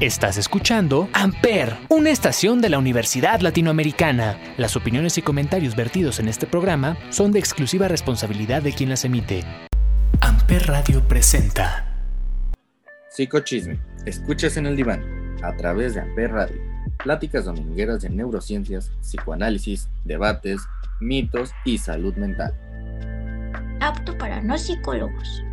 Estás 0.00 0.38
escuchando 0.38 1.10
Amper, 1.12 1.76
una 1.90 2.08
estación 2.08 2.62
de 2.62 2.70
la 2.70 2.78
Universidad 2.78 3.40
Latinoamericana. 3.40 4.38
Las 4.56 4.74
opiniones 4.74 5.18
y 5.18 5.22
comentarios 5.22 5.76
vertidos 5.76 6.20
en 6.20 6.28
este 6.28 6.46
programa 6.46 6.96
son 7.10 7.32
de 7.32 7.38
exclusiva 7.38 7.86
responsabilidad 7.86 8.62
de 8.62 8.72
quien 8.72 8.88
las 8.88 9.04
emite. 9.04 9.44
Amper 10.22 10.68
Radio 10.68 11.06
presenta 11.06 11.86
Psicochisme. 13.10 13.78
Escuchas 14.06 14.56
en 14.56 14.64
el 14.64 14.74
diván 14.74 15.04
a 15.42 15.54
través 15.58 15.92
de 15.92 16.00
Amper 16.00 16.32
Radio. 16.32 16.56
Pláticas 17.04 17.44
domingueras 17.44 18.00
de 18.00 18.08
neurociencias, 18.08 18.90
psicoanálisis, 19.02 19.90
debates, 20.06 20.62
mitos 21.00 21.52
y 21.66 21.76
salud 21.76 22.14
mental. 22.14 22.54
Apto 23.82 24.16
para 24.16 24.40
no 24.40 24.56
psicólogos. 24.56 25.44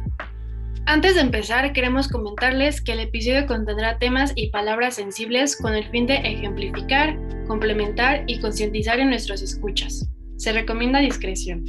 Antes 0.89 1.15
de 1.15 1.21
empezar, 1.21 1.73
queremos 1.73 2.07
comentarles 2.07 2.79
que 2.79 2.93
el 2.93 3.01
episodio 3.01 3.45
contendrá 3.45 3.99
temas 3.99 4.31
y 4.35 4.51
palabras 4.51 4.95
sensibles 4.95 5.57
con 5.57 5.75
el 5.75 5.83
fin 5.89 6.07
de 6.07 6.15
ejemplificar, 6.15 7.19
complementar 7.45 8.23
y 8.25 8.39
concientizar 8.39 8.97
en 8.97 9.09
nuestros 9.09 9.41
escuchas. 9.41 10.09
Se 10.37 10.53
recomienda 10.53 10.99
discreción. 10.99 11.65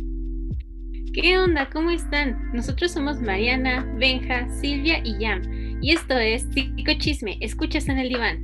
¿Qué 1.12 1.36
onda? 1.36 1.68
¿Cómo 1.68 1.90
están? 1.90 2.52
Nosotros 2.52 2.92
somos 2.92 3.20
Mariana, 3.20 3.92
Benja, 3.96 4.48
Silvia 4.50 5.00
y 5.02 5.18
Yam. 5.18 5.42
Y 5.82 5.90
esto 5.90 6.16
es 6.16 6.46
Chisme. 6.98 7.38
Escuchas 7.40 7.88
en 7.88 7.98
el 7.98 8.10
diván. 8.10 8.38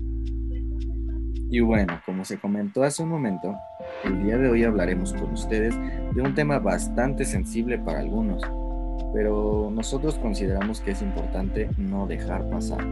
Y 1.53 1.61
bueno, 1.61 2.01
como 2.05 2.25
se 2.25 2.37
comentó 2.37 2.83
hace 2.83 3.01
un 3.01 3.11
momento, 3.11 3.55
el 4.03 4.25
día 4.25 4.39
de 4.39 4.48
hoy 4.48 4.65
hablaremos 4.65 5.12
con 5.12 5.34
ustedes 5.34 5.73
de 6.17 6.20
un 6.20 6.34
tema 6.34 6.59
bastante 6.59 7.25
sensible 7.25 7.79
para 7.79 8.01
algunos, 8.01 8.43
pero 9.12 9.71
nosotros 9.73 10.16
consideramos 10.19 10.80
que 10.80 10.93
es 10.93 11.03
importante 11.03 11.69
no 11.79 12.07
dejar 12.07 12.48
pasar. 12.51 12.84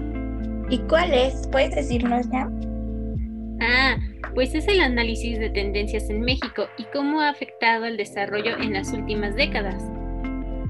¿Y 0.71 0.79
cuál 0.89 1.13
es? 1.13 1.47
¿Puedes 1.49 1.75
decirnos 1.75 2.29
ya? 2.31 2.51
Ah, 3.61 3.97
pues 4.35 4.55
es 4.55 4.67
el 4.69 4.81
análisis 4.81 5.39
de 5.39 5.51
tendencias 5.51 6.09
en 6.11 6.21
México 6.21 6.65
y 6.79 6.85
cómo 6.93 7.21
ha 7.21 7.29
afectado 7.29 7.85
el 7.85 7.97
desarrollo 7.97 8.57
en 8.59 8.73
las 8.73 8.93
últimas 8.93 9.37
décadas. 9.37 9.83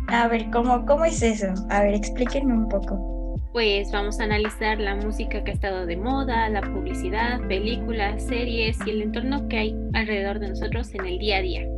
A 0.08 0.28
ver, 0.28 0.50
¿cómo, 0.50 0.84
cómo 0.84 1.04
es 1.04 1.22
eso? 1.22 1.46
A 1.70 1.82
ver, 1.82 1.94
explíquenme 1.94 2.52
un 2.52 2.68
poco. 2.68 3.36
Pues 3.52 3.92
vamos 3.92 4.18
a 4.18 4.24
analizar 4.24 4.78
la 4.78 4.96
música 4.96 5.44
que 5.44 5.50
ha 5.50 5.54
estado 5.54 5.86
de 5.86 5.96
moda, 5.96 6.48
la 6.48 6.62
publicidad, 6.62 7.40
películas, 7.48 8.24
series 8.24 8.78
y 8.86 8.90
el 8.90 9.02
entorno 9.02 9.46
que 9.48 9.58
hay 9.58 9.76
alrededor 9.92 10.38
de 10.38 10.48
nosotros 10.48 10.92
en 10.94 11.06
el 11.06 11.18
día 11.18 11.36
a 11.36 11.42
día. 11.42 11.71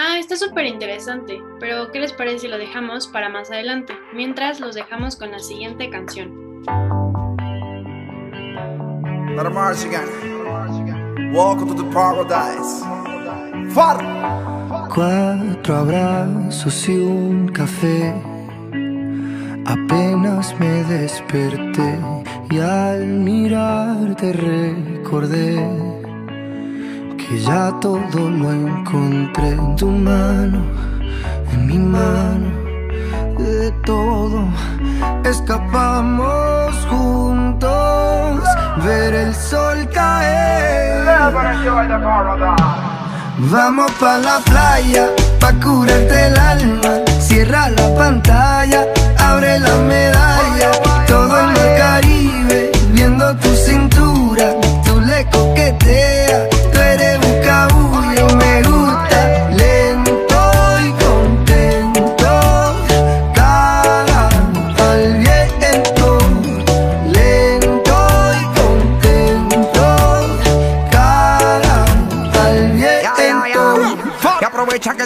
Ah, 0.00 0.16
está 0.16 0.36
súper 0.36 0.64
interesante, 0.66 1.42
pero 1.58 1.90
¿qué 1.90 1.98
les 1.98 2.12
parece 2.12 2.38
si 2.38 2.46
lo 2.48 2.56
dejamos 2.56 3.08
para 3.08 3.28
más 3.28 3.50
adelante? 3.50 3.94
Mientras 4.14 4.60
los 4.60 4.76
dejamos 4.76 5.16
con 5.16 5.32
la 5.32 5.40
siguiente 5.40 5.90
canción. 5.90 6.62
Welcome 11.32 11.74
to 11.74 11.82
the 11.82 11.90
paradise. 11.92 12.84
Cuatro 14.94 15.76
abrazos 15.76 16.88
y 16.88 16.96
un 16.96 17.48
café. 17.48 18.14
Apenas 19.66 20.54
me 20.60 20.84
desperté 20.84 21.98
y 22.50 22.60
al 22.60 23.04
mirarte 23.04 24.32
recordé 24.32 25.97
que 27.28 27.38
ya 27.40 27.70
todo 27.80 28.30
lo 28.30 28.52
encontré 28.52 29.48
en 29.48 29.76
tu 29.76 29.86
mano, 29.86 30.62
en 31.52 31.66
mi 31.66 31.78
mano, 31.78 32.48
de 33.38 33.70
todo. 33.84 34.48
Escapamos 35.24 36.74
juntos, 36.88 38.40
ver 38.82 39.14
el 39.14 39.34
sol 39.34 39.86
caer. 39.92 41.04
Vamos 43.40 43.92
pa 44.00 44.18
la 44.18 44.38
playa, 44.46 45.10
pa 45.38 45.52
curarte 45.62 46.26
el 46.28 46.38
alma, 46.38 46.92
cierra 47.20 47.68
la 47.68 47.94
pantalla, 47.94 48.86
abre 49.18 49.58
la 49.58 49.76
medalla, 49.76 50.70
todo 51.06 51.40
en 51.40 51.50
el 51.50 51.78
Caribe, 51.78 52.72
viendo 52.92 53.36
tu 53.36 53.54
cintura, 53.54 54.54
tú 54.84 55.00
le 55.00 55.24
coqueteas 55.26 56.57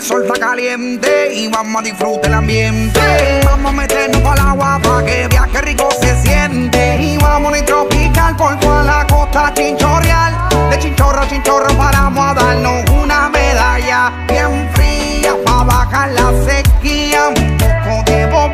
el 0.02 0.08
sol 0.08 0.22
está 0.26 0.46
caliente 0.46 1.32
y 1.32 1.46
vamos 1.48 1.80
a 1.80 1.84
disfrutar 1.84 2.26
el 2.26 2.34
ambiente. 2.34 3.00
Vamos 3.44 3.72
a 3.72 3.76
meternos 3.76 4.20
el 4.20 4.40
agua 4.40 4.80
para 4.82 5.06
que 5.06 5.28
viaje 5.28 5.60
rico 5.60 5.88
se 6.00 6.20
siente. 6.22 6.96
Y 7.00 7.16
vamos 7.18 7.56
a 7.56 7.64
tropical 7.64 8.36
por 8.36 8.58
toda 8.58 8.82
la 8.82 9.06
costa 9.06 9.52
chinchorreal. 9.54 10.34
De 10.70 10.78
chinchorro 10.80 11.20
a 11.20 11.28
chinchorro 11.28 11.76
paramos 11.76 12.30
a 12.30 12.34
darnos 12.34 12.90
una 12.90 13.28
medalla 13.28 14.12
bien 14.28 14.68
fría 14.74 15.36
para 15.44 15.64
bajar 15.64 16.10
la 16.10 16.32
sequía. 16.46 17.28
Un 17.28 17.56
poco 17.58 18.10
de 18.10 18.26
Bob 18.26 18.52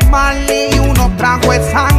y 0.73 0.79
unos 0.79 1.17
tragos 1.17 1.49
de 1.49 1.71
sangría 1.71 1.98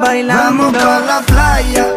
bailando. 0.00 0.42
Vamos 0.42 0.82
pa' 0.82 1.00
la 1.00 1.20
playa, 1.20 1.94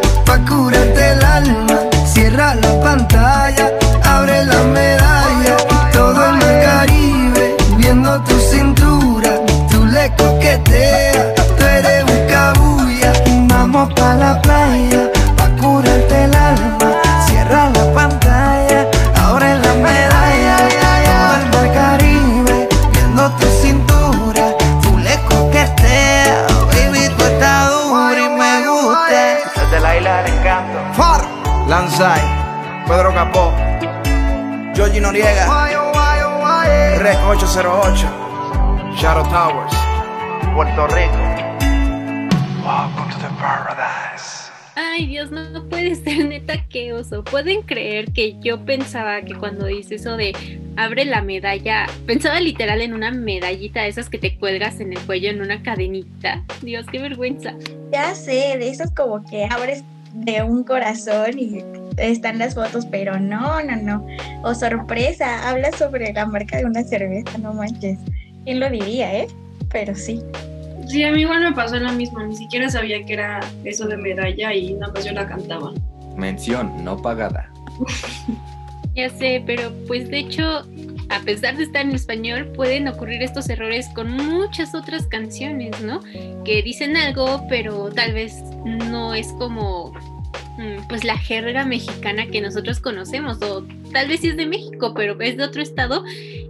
neta 47.04 47.14
que 47.14 47.16
oso. 47.16 47.24
¿Pueden 47.24 47.62
creer 47.62 48.12
que 48.12 48.36
yo 48.40 48.64
pensaba 48.64 49.22
que 49.22 49.34
cuando 49.34 49.66
dice 49.66 49.96
eso 49.96 50.16
de 50.16 50.32
abre 50.76 51.04
la 51.04 51.22
medalla, 51.22 51.86
pensaba 52.06 52.40
literal 52.40 52.80
en 52.80 52.94
una 52.94 53.10
medallita 53.10 53.82
de 53.82 53.88
esas 53.88 54.08
que 54.08 54.18
te 54.18 54.36
cuelgas 54.36 54.80
en 54.80 54.92
el 54.92 55.00
cuello 55.00 55.30
en 55.30 55.40
una 55.40 55.62
cadenita? 55.62 56.42
Dios, 56.62 56.86
qué 56.90 56.98
vergüenza. 56.98 57.54
Ya 57.92 58.14
sé, 58.14 58.56
de 58.58 58.68
esos 58.68 58.90
como 58.90 59.24
que 59.24 59.44
abres 59.44 59.84
de 60.14 60.42
un 60.42 60.64
corazón 60.64 61.38
y 61.38 61.62
están 61.96 62.38
las 62.38 62.54
fotos, 62.54 62.86
pero 62.86 63.18
no, 63.18 63.62
no, 63.62 63.76
no. 63.76 64.06
O 64.42 64.54
sorpresa, 64.54 65.48
habla 65.48 65.72
sobre 65.72 66.12
la 66.12 66.26
marca 66.26 66.58
de 66.58 66.64
una 66.64 66.82
cerveza, 66.82 67.38
no 67.38 67.52
manches. 67.52 67.98
¿Quién 68.44 68.60
lo 68.60 68.70
diría, 68.70 69.14
eh? 69.14 69.26
Pero 69.70 69.94
sí. 69.94 70.20
Sí, 70.86 71.02
a 71.02 71.10
mí 71.12 71.22
igual 71.22 71.40
me 71.40 71.52
pasó 71.52 71.76
lo 71.76 71.92
mismo, 71.92 72.22
ni 72.22 72.36
siquiera 72.36 72.68
sabía 72.68 73.02
que 73.04 73.14
era 73.14 73.40
eso 73.64 73.86
de 73.86 73.96
medalla 73.96 74.52
y 74.52 74.74
nada 74.74 74.92
más 74.92 75.04
yo 75.04 75.12
la 75.12 75.26
cantaba. 75.26 75.72
Mención 76.16 76.84
no 76.84 77.00
pagada. 77.00 77.50
Ya 78.94 79.10
sé, 79.10 79.42
pero 79.44 79.72
pues 79.88 80.08
de 80.08 80.20
hecho, 80.20 80.64
a 81.08 81.20
pesar 81.24 81.56
de 81.56 81.64
estar 81.64 81.84
en 81.84 81.90
español, 81.90 82.52
pueden 82.54 82.86
ocurrir 82.86 83.22
estos 83.22 83.48
errores 83.48 83.88
con 83.88 84.08
muchas 84.12 84.72
otras 84.72 85.06
canciones, 85.08 85.80
¿no? 85.80 86.00
Que 86.44 86.62
dicen 86.62 86.96
algo, 86.96 87.44
pero 87.48 87.90
tal 87.90 88.12
vez 88.14 88.40
no 88.64 89.12
es 89.12 89.26
como 89.32 89.92
mm, 90.58 90.86
pues 90.88 91.02
la 91.02 91.18
jerga 91.18 91.64
mexicana 91.64 92.28
que 92.28 92.40
nosotros 92.40 92.78
conocemos 92.78 93.42
o 93.42 93.66
tal 93.92 94.06
vez 94.06 94.20
sí 94.20 94.28
es 94.28 94.36
de 94.36 94.46
México, 94.46 94.94
pero 94.94 95.20
es 95.20 95.36
de 95.36 95.42
otro 95.42 95.60
estado 95.60 96.04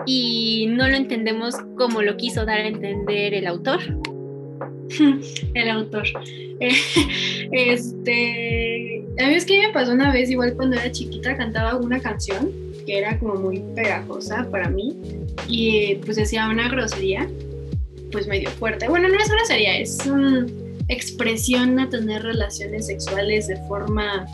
y 0.05 0.67
no 0.69 0.87
lo 0.87 0.97
entendemos 0.97 1.55
como 1.79 2.03
lo 2.03 2.19
quiso 2.19 2.45
dar 2.45 2.59
a 2.59 2.67
entender 2.67 3.33
el 3.33 3.47
autor. 3.47 3.81
el 5.55 5.71
autor. 5.71 6.07
Este, 7.51 8.94
a 9.19 9.27
mí 9.27 9.35
es 9.35 9.45
que 9.45 9.67
me 9.67 9.73
pasó 9.73 9.93
una 9.93 10.13
vez, 10.13 10.31
igual 10.31 10.55
cuando 10.55 10.77
era 10.77 10.91
chiquita, 10.91 11.37
cantaba 11.37 11.77
una 11.77 12.01
canción 12.01 12.51
que 12.87 12.99
era 12.99 13.19
como 13.19 13.35
muy 13.37 13.61
pegajosa 13.75 14.47
para 14.51 14.69
mí 14.69 14.95
y 15.49 15.97
pues 16.05 16.17
decía 16.17 16.49
una 16.49 16.69
grosería, 16.69 17.29
pues 18.13 18.27
medio 18.27 18.51
fuerte. 18.51 18.89
Bueno, 18.89 19.09
no 19.09 19.19
es 19.19 19.29
grosería, 19.29 19.79
es 19.79 20.05
una 20.07 20.47
expresión 20.89 21.79
a 21.81 21.89
tener 21.89 22.23
relaciones 22.23 22.87
sexuales 22.87 23.47
de 23.47 23.57
forma 23.69 24.27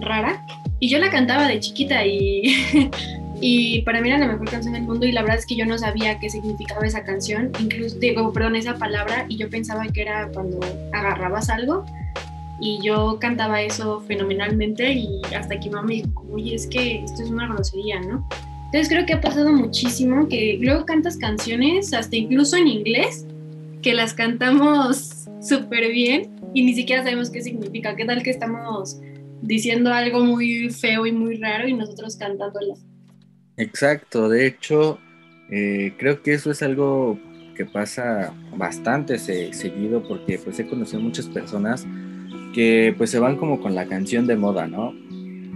rara. 0.00 0.44
Y 0.80 0.88
yo 0.88 0.98
la 0.98 1.10
cantaba 1.10 1.48
de 1.48 1.60
chiquita 1.60 2.06
y 2.06 2.54
Y 3.40 3.82
para 3.82 4.00
mí 4.00 4.08
era 4.08 4.18
la 4.18 4.26
mejor 4.26 4.50
canción 4.50 4.74
del 4.74 4.82
mundo 4.82 5.06
y 5.06 5.12
la 5.12 5.22
verdad 5.22 5.38
es 5.38 5.46
que 5.46 5.54
yo 5.54 5.64
no 5.64 5.78
sabía 5.78 6.18
qué 6.18 6.28
significaba 6.28 6.84
esa 6.86 7.04
canción, 7.04 7.52
incluso, 7.60 7.96
digo, 7.98 8.32
perdón, 8.32 8.56
esa 8.56 8.74
palabra 8.74 9.26
y 9.28 9.36
yo 9.36 9.48
pensaba 9.48 9.86
que 9.86 10.02
era 10.02 10.28
cuando 10.32 10.58
agarrabas 10.92 11.48
algo 11.48 11.84
y 12.60 12.80
yo 12.82 13.18
cantaba 13.20 13.62
eso 13.62 14.00
fenomenalmente 14.00 14.92
y 14.92 15.20
hasta 15.36 15.58
que 15.60 15.70
mamá 15.70 15.86
me 15.86 15.94
dijo, 15.94 16.26
oye, 16.32 16.54
es 16.54 16.66
que 16.66 17.04
esto 17.04 17.22
es 17.22 17.30
una 17.30 17.46
grosería, 17.46 18.00
¿no? 18.00 18.26
Entonces 18.66 18.88
creo 18.88 19.06
que 19.06 19.14
ha 19.14 19.20
pasado 19.20 19.52
muchísimo 19.52 20.28
que 20.28 20.58
luego 20.60 20.84
cantas 20.84 21.16
canciones, 21.16 21.94
hasta 21.94 22.16
incluso 22.16 22.56
en 22.56 22.66
inglés, 22.68 23.26
que 23.80 23.94
las 23.94 24.12
cantamos 24.12 25.26
súper 25.40 25.88
bien 25.90 26.30
y 26.52 26.64
ni 26.64 26.74
siquiera 26.74 27.02
sabemos 27.02 27.30
qué 27.30 27.40
significa. 27.42 27.94
¿Qué 27.96 28.04
tal 28.04 28.22
que 28.22 28.30
estamos 28.30 28.98
diciendo 29.40 29.92
algo 29.92 30.20
muy 30.24 30.68
feo 30.70 31.06
y 31.06 31.12
muy 31.12 31.36
raro 31.36 31.68
y 31.68 31.74
nosotros 31.74 32.16
cantándolas? 32.16 32.84
Exacto, 33.56 34.28
de 34.28 34.46
hecho, 34.46 34.98
eh, 35.50 35.94
creo 35.98 36.22
que 36.22 36.34
eso 36.34 36.50
es 36.50 36.62
algo 36.62 37.18
que 37.56 37.64
pasa 37.64 38.34
bastante 38.56 39.18
se- 39.18 39.52
seguido 39.52 40.02
porque 40.06 40.38
pues 40.38 40.58
he 40.60 40.66
conocido 40.66 41.00
muchas 41.00 41.26
personas 41.26 41.86
que 42.54 42.94
pues 42.96 43.10
se 43.10 43.18
van 43.18 43.36
como 43.36 43.60
con 43.60 43.74
la 43.74 43.86
canción 43.86 44.26
de 44.26 44.36
moda, 44.36 44.66
¿no? 44.66 44.94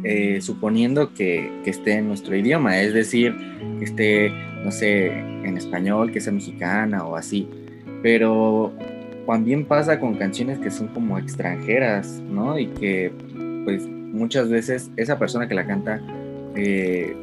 Eh, 0.05 0.41
suponiendo 0.41 1.15
que, 1.15 1.50
que 1.65 1.71
esté 1.71 1.93
en 1.93 2.09
nuestro 2.09 2.37
idioma, 2.37 2.81
es 2.81 2.93
decir, 2.93 3.37
que 3.79 3.85
esté, 3.85 4.33
no 4.65 4.73
sé, 4.73 5.06
en 5.06 5.56
español, 5.56 6.11
que 6.11 6.21
sea 6.21 6.33
mexicana 6.33 7.05
o 7.05 7.15
así, 7.17 7.49
pero 8.03 8.73
también 9.27 9.65
pasa 9.65 10.00
con 10.00 10.15
canciones 10.15 10.59
que 10.59 10.71
son 10.71 10.89
como 10.89 11.19
extranjeras, 11.19 12.21
¿no? 12.29 12.59
Y 12.59 12.67
que 12.67 13.12
pues 13.65 13.87
muchas 13.87 14.49
veces 14.49 14.91
esa 14.97 15.19
persona 15.19 15.49
que 15.49 15.55
la 15.55 15.67
canta 15.67 16.00
eh, 16.56 17.17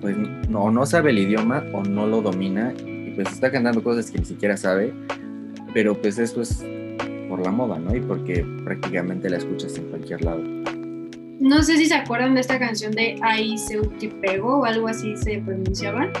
pues 0.00 0.16
no, 0.48 0.70
no 0.70 0.86
sabe 0.86 1.10
el 1.10 1.18
idioma 1.18 1.64
o 1.72 1.82
no 1.82 2.06
lo 2.06 2.22
domina 2.22 2.72
y 2.78 3.12
pues 3.14 3.32
está 3.32 3.50
cantando 3.50 3.82
cosas 3.82 4.10
que 4.10 4.18
ni 4.18 4.24
siquiera 4.24 4.56
sabe, 4.56 4.92
pero 5.72 6.00
pues 6.00 6.18
eso 6.18 6.40
es 6.42 6.64
por 7.34 7.44
la 7.44 7.50
moda, 7.50 7.78
¿no? 7.78 7.94
Y 7.94 8.00
porque 8.00 8.46
prácticamente 8.64 9.28
la 9.28 9.38
escuchas 9.38 9.76
en 9.76 9.84
cualquier 9.90 10.22
lado. 10.24 10.40
No 11.40 11.62
sé 11.64 11.76
si 11.76 11.86
se 11.86 11.94
acuerdan 11.94 12.34
de 12.34 12.40
esta 12.42 12.60
canción 12.60 12.92
de 12.92 13.16
Ay 13.22 13.58
Seutipego 13.58 14.60
o 14.60 14.64
algo 14.64 14.86
así 14.86 15.16
se 15.16 15.38
pronunciaba. 15.38 16.12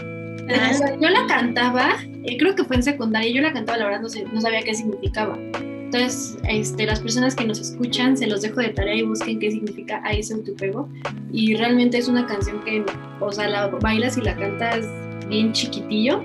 Ah, 0.50 0.72
yo 1.00 1.08
la 1.08 1.24
cantaba, 1.28 1.90
eh, 2.24 2.36
creo 2.36 2.56
que 2.56 2.64
fue 2.64 2.76
en 2.76 2.82
secundaria, 2.82 3.30
yo 3.32 3.40
la 3.42 3.52
cantaba, 3.52 3.78
la 3.78 3.84
verdad 3.84 4.00
no, 4.02 4.08
sé- 4.08 4.24
no 4.32 4.40
sabía 4.40 4.60
qué 4.62 4.74
significaba. 4.74 5.38
Entonces, 5.54 6.36
este, 6.48 6.84
las 6.84 6.98
personas 7.00 7.36
que 7.36 7.44
nos 7.44 7.60
escuchan, 7.60 8.16
se 8.16 8.26
los 8.26 8.42
dejo 8.42 8.60
de 8.60 8.70
tarea 8.70 8.96
y 8.96 9.02
busquen 9.02 9.38
qué 9.38 9.52
significa 9.52 10.02
Ay 10.04 10.20
Seutipego. 10.24 10.88
Y 11.32 11.54
realmente 11.54 11.98
es 11.98 12.08
una 12.08 12.26
canción 12.26 12.60
que, 12.64 12.84
o 13.20 13.30
sea, 13.30 13.48
la 13.48 13.68
bailas 13.68 14.18
y 14.18 14.22
la 14.22 14.34
cantas 14.34 14.84
bien 15.28 15.52
chiquitillo 15.52 16.22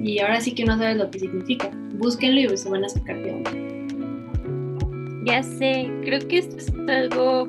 y 0.00 0.20
ahora 0.20 0.40
sí 0.40 0.54
que 0.54 0.64
no 0.64 0.78
sabes 0.78 0.96
lo 0.96 1.10
que 1.10 1.18
significa. 1.18 1.68
Búsquenlo 1.98 2.40
y 2.40 2.56
se 2.56 2.70
van 2.70 2.84
a 2.84 2.88
sacar 2.88 3.20
de 3.22 3.32
onda. 3.32 3.50
Ya 5.24 5.42
sé, 5.42 5.90
creo 6.04 6.26
que 6.26 6.38
esto 6.38 6.56
es 6.56 6.72
algo 6.88 7.48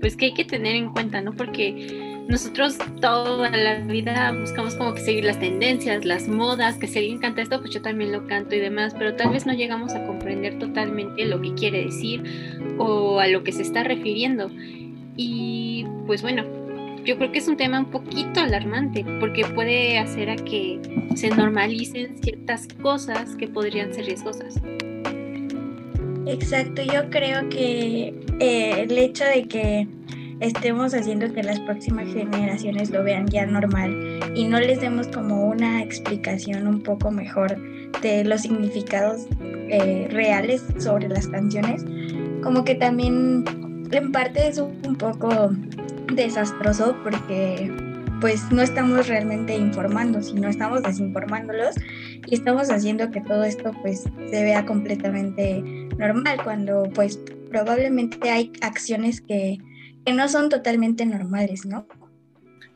pues 0.00 0.16
que 0.16 0.26
hay 0.26 0.34
que 0.34 0.44
tener 0.44 0.74
en 0.74 0.90
cuenta, 0.90 1.20
¿no? 1.20 1.32
Porque 1.32 2.24
nosotros 2.28 2.78
toda 3.00 3.50
la 3.50 3.80
vida 3.80 4.32
buscamos 4.32 4.74
como 4.76 4.94
que 4.94 5.00
seguir 5.00 5.24
las 5.24 5.38
tendencias, 5.38 6.04
las 6.04 6.28
modas, 6.28 6.76
que 6.78 6.86
si 6.86 6.98
alguien 7.00 7.18
canta 7.18 7.42
esto, 7.42 7.60
pues 7.60 7.72
yo 7.72 7.82
también 7.82 8.12
lo 8.12 8.26
canto 8.26 8.54
y 8.54 8.60
demás, 8.60 8.94
pero 8.96 9.16
tal 9.16 9.30
vez 9.30 9.46
no 9.46 9.52
llegamos 9.52 9.92
a 9.94 10.06
comprender 10.06 10.58
totalmente 10.58 11.24
lo 11.26 11.40
que 11.42 11.54
quiere 11.54 11.84
decir 11.84 12.22
o 12.78 13.18
a 13.20 13.26
lo 13.26 13.42
que 13.42 13.52
se 13.52 13.62
está 13.62 13.82
refiriendo. 13.82 14.50
Y 15.16 15.84
pues 16.06 16.22
bueno, 16.22 16.44
yo 17.04 17.16
creo 17.16 17.32
que 17.32 17.38
es 17.38 17.48
un 17.48 17.56
tema 17.56 17.80
un 17.80 17.90
poquito 17.90 18.40
alarmante 18.40 19.04
porque 19.18 19.44
puede 19.44 19.98
hacer 19.98 20.30
a 20.30 20.36
que 20.36 20.80
se 21.16 21.30
normalicen 21.30 22.16
ciertas 22.22 22.68
cosas 22.80 23.34
que 23.36 23.48
podrían 23.48 23.92
ser 23.92 24.06
riesgosas. 24.06 24.54
Exacto, 26.26 26.82
yo 26.82 27.08
creo 27.10 27.48
que 27.48 28.14
eh, 28.40 28.82
el 28.82 28.96
hecho 28.98 29.24
de 29.24 29.44
que 29.48 29.88
estemos 30.40 30.94
haciendo 30.94 31.32
que 31.32 31.42
las 31.42 31.60
próximas 31.60 32.08
generaciones 32.12 32.90
lo 32.90 33.02
vean 33.04 33.26
ya 33.26 33.46
normal 33.46 34.20
y 34.34 34.46
no 34.46 34.58
les 34.58 34.80
demos 34.80 35.08
como 35.08 35.46
una 35.46 35.82
explicación 35.82 36.66
un 36.66 36.82
poco 36.82 37.10
mejor 37.10 37.56
de 38.00 38.24
los 38.24 38.42
significados 38.42 39.26
eh, 39.40 40.08
reales 40.10 40.64
sobre 40.78 41.08
las 41.08 41.26
canciones, 41.28 41.84
como 42.42 42.64
que 42.64 42.74
también 42.74 43.44
en 43.90 44.12
parte 44.12 44.48
es 44.48 44.58
un 44.58 44.96
poco 44.96 45.50
desastroso 46.14 46.96
porque 47.02 47.70
pues 48.20 48.50
no 48.52 48.62
estamos 48.62 49.08
realmente 49.08 49.56
informando, 49.56 50.22
sino 50.22 50.48
estamos 50.48 50.82
desinformándolos 50.82 51.74
y 52.26 52.34
estamos 52.34 52.70
haciendo 52.70 53.10
que 53.10 53.20
todo 53.22 53.44
esto 53.44 53.72
pues 53.82 54.02
se 54.02 54.42
vea 54.42 54.66
completamente 54.66 55.62
normal 56.00 56.40
cuando 56.42 56.84
pues 56.94 57.20
probablemente 57.50 58.30
hay 58.30 58.52
acciones 58.62 59.20
que, 59.20 59.58
que 60.04 60.12
no 60.12 60.28
son 60.28 60.48
totalmente 60.48 61.04
normales, 61.04 61.66
¿no? 61.66 61.86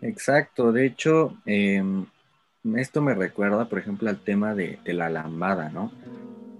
Exacto, 0.02 0.71
de 0.71 0.87
hecho, 0.87 1.35
em, 1.47 2.04
esto 2.76 3.00
me 3.00 3.14
recuerda, 3.14 3.69
por 3.69 3.78
ejemplo, 3.78 4.11
al 4.11 4.19
tema 4.19 4.54
de, 4.54 4.78
de 4.85 4.93
la 4.93 5.09
lambada, 5.09 5.71
¿no? 5.71 5.90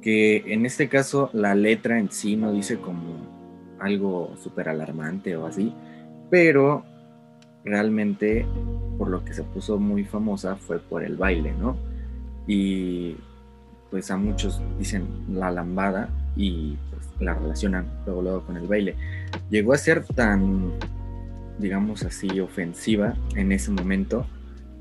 Que 0.01 0.39
en 0.47 0.65
este 0.65 0.89
caso 0.89 1.31
la 1.35 1.55
letra 1.55 1.99
en 1.99 2.11
sí 2.11 2.37
no 2.37 2.53
dice 2.53 2.79
como 2.79 3.77
algo 3.79 4.35
súper 4.43 4.71
alarmante 4.71 5.37
o 5.37 5.47
así, 5.47 5.75
pero 6.31 6.85
realmente 7.65 8.47
por 8.99 9.09
lo 9.09 9.25
que 9.25 9.35
se 9.35 9.43
puso 9.43 9.79
muy 9.79 10.05
famosa 10.05 10.57
fue 10.57 10.79
por 10.79 11.05
el 11.05 11.17
baile, 11.17 11.53
¿no? 11.53 11.77
Y 12.47 13.17
pues 13.91 14.11
a 14.11 14.17
muchos 14.17 14.61
dicen 14.79 15.07
la 15.29 15.51
lambada 15.51 16.09
y 16.37 16.77
pues 16.91 17.09
la 17.21 17.35
relacionan 17.35 17.87
luego, 18.07 18.23
luego 18.23 18.47
con 18.47 18.57
el 18.57 18.67
baile. 18.67 18.95
Llegó 19.51 19.73
a 19.73 19.79
ser 19.79 20.05
tan, 20.05 20.73
digamos 21.59 22.03
así, 22.03 22.41
ofensiva 22.41 23.15
en 23.37 23.53
ese 23.53 23.71
momento 23.71 24.27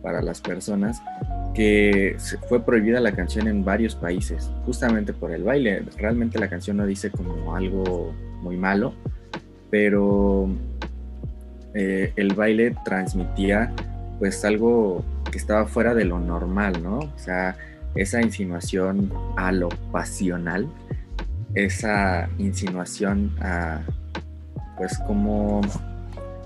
para 0.02 0.22
las 0.22 0.42
personas 0.42 1.02
que 1.54 2.18
fue 2.50 2.64
prohibida 2.66 3.00
la 3.00 3.14
canción 3.14 3.48
en 3.48 3.64
varios 3.64 3.96
países, 3.96 4.52
justamente 4.66 5.14
por 5.14 5.32
el 5.32 5.44
baile. 5.44 5.84
Realmente 5.98 6.40
la 6.40 6.50
canción 6.50 6.78
no 6.78 6.86
dice 6.86 7.10
como 7.10 7.56
algo 7.56 8.14
muy 8.42 8.58
malo, 8.58 8.94
pero 9.70 10.50
eh, 11.74 12.12
el 12.16 12.34
baile 12.34 12.76
transmitía 12.84 13.74
pues 14.20 14.44
algo 14.46 15.04
que 15.32 15.38
estaba 15.38 15.66
fuera 15.66 15.94
de 15.94 16.06
lo 16.06 16.20
normal, 16.20 16.84
¿no? 16.84 17.00
O 17.00 17.18
sea, 17.18 17.56
esa 17.96 18.22
insinuación 18.22 19.12
a 19.36 19.52
lo 19.52 19.70
pasional, 19.92 20.68
esa 21.56 22.30
insinuación 22.38 23.36
a 23.42 23.82
pues 24.78 24.98
como 25.00 25.62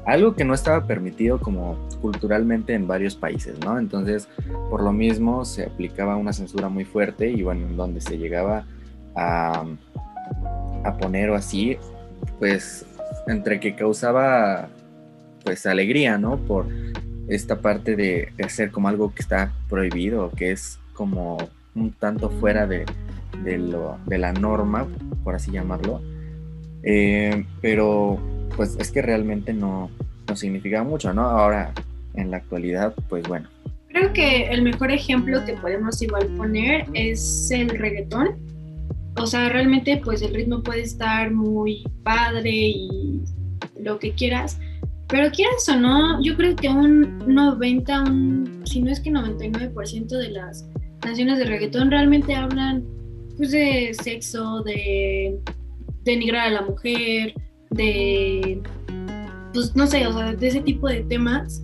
algo 0.06 0.36
que 0.36 0.46
no 0.46 0.54
estaba 0.54 0.86
permitido 0.86 1.40
como 1.40 1.78
culturalmente 2.02 2.74
en 2.74 2.88
varios 2.88 3.16
países, 3.16 3.60
¿no? 3.60 3.78
Entonces, 3.80 4.28
por 4.70 4.82
lo 4.82 4.94
mismo 4.94 5.44
se 5.44 5.66
aplicaba 5.66 6.16
una 6.16 6.34
censura 6.34 6.70
muy 6.70 6.86
fuerte 6.86 7.30
y 7.30 7.44
bueno, 7.44 7.68
en 7.68 7.76
donde 7.76 8.02
se 8.02 8.18
llegaba 8.18 8.66
a, 9.16 9.66
a 10.84 10.98
poner 10.98 11.30
o 11.30 11.36
así, 11.36 11.78
pues 12.40 12.86
entre 13.28 13.60
que 13.60 13.76
causaba 13.76 14.70
pues 15.44 15.66
alegría, 15.66 16.18
¿no? 16.18 16.38
Por 16.38 16.68
esta 17.28 17.62
parte 17.62 17.96
de, 17.96 18.34
hacer 18.44 18.72
como 18.72 18.88
algo 18.88 19.14
que 19.14 19.22
está 19.22 19.54
prohibido, 19.70 20.32
que 20.32 20.52
es 20.52 20.80
como 20.94 21.38
un 21.76 21.92
tanto 21.92 22.30
fuera 22.30 22.66
de, 22.66 22.86
lo, 23.44 23.98
de 24.06 24.18
la 24.18 24.34
norma, 24.34 24.88
por 25.24 25.36
así 25.36 25.52
llamarlo. 25.52 26.02
Eh, 26.84 27.46
pero 27.62 28.20
pues 28.56 28.78
es 28.80 28.92
que 28.92 29.02
realmente 29.02 29.54
no, 29.54 29.90
no 30.28 30.36
significa 30.36 30.84
mucho, 30.84 31.14
¿no? 31.14 31.24
Ahora, 31.24 31.74
en 32.16 32.32
la 32.32 32.38
actualidad, 32.38 32.94
pues 33.10 33.28
bueno. 33.28 33.50
Creo 33.90 34.14
que 34.14 34.48
el 34.48 34.62
mejor 34.62 34.92
ejemplo 34.92 35.44
que 35.46 35.54
podemos 35.54 36.02
igual 36.02 36.28
poner 36.38 36.86
es 36.94 37.50
el 37.52 37.70
reggaetón. 37.70 38.36
O 39.16 39.26
sea, 39.26 39.50
realmente 39.50 40.00
pues 40.04 40.22
el 40.22 40.34
ritmo 40.34 40.62
puede 40.62 40.82
estar 40.82 41.32
muy 41.32 41.84
padre 42.04 42.52
y 42.52 43.22
lo 43.80 43.98
que 43.98 44.12
quieras, 44.12 44.60
pero 45.08 45.32
quieras 45.32 45.68
o 45.70 45.76
no, 45.80 46.22
yo 46.22 46.36
creo 46.36 46.56
que 46.56 46.70
un 46.70 47.20
90, 47.26 48.04
un, 48.04 48.62
si 48.66 48.82
no 48.82 48.92
es 48.92 49.00
que 49.00 49.10
99% 49.10 50.08
de 50.08 50.30
las 50.30 50.70
canciones 51.00 51.40
de 51.40 51.46
reggaetón 51.46 51.90
realmente 51.90 52.36
hablan 52.36 52.84
pues 53.38 53.52
de 53.52 53.96
sexo, 54.04 54.64
de 54.64 55.40
denigrar 56.04 56.48
a 56.48 56.52
la 56.52 56.62
mujer, 56.64 57.34
de, 57.72 58.62
pues 59.54 59.76
no 59.76 59.88
sé, 59.88 60.08
o 60.08 60.14
sea, 60.14 60.34
de 60.34 60.48
ese 60.48 60.62
tipo 60.62 60.88
de 60.88 61.04
temas. 61.04 61.64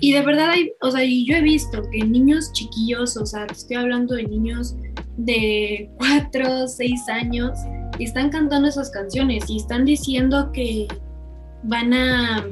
Y 0.00 0.12
de 0.12 0.22
verdad 0.22 0.50
hay, 0.50 0.72
o 0.80 0.90
sea, 0.90 1.04
y 1.04 1.24
yo 1.26 1.36
he 1.36 1.42
visto 1.42 1.82
que 1.90 2.04
niños 2.04 2.52
chiquillos, 2.52 3.16
o 3.16 3.24
sea, 3.24 3.46
estoy 3.46 3.76
hablando 3.76 4.14
de 4.14 4.24
niños 4.24 4.76
de 5.16 5.90
4, 5.98 6.66
6 6.68 7.08
años, 7.08 7.52
están 7.98 8.30
cantando 8.30 8.68
esas 8.68 8.90
canciones 8.90 9.48
y 9.48 9.58
están 9.58 9.84
diciendo 9.84 10.50
que 10.52 10.88
van 11.64 11.92
a 11.92 12.46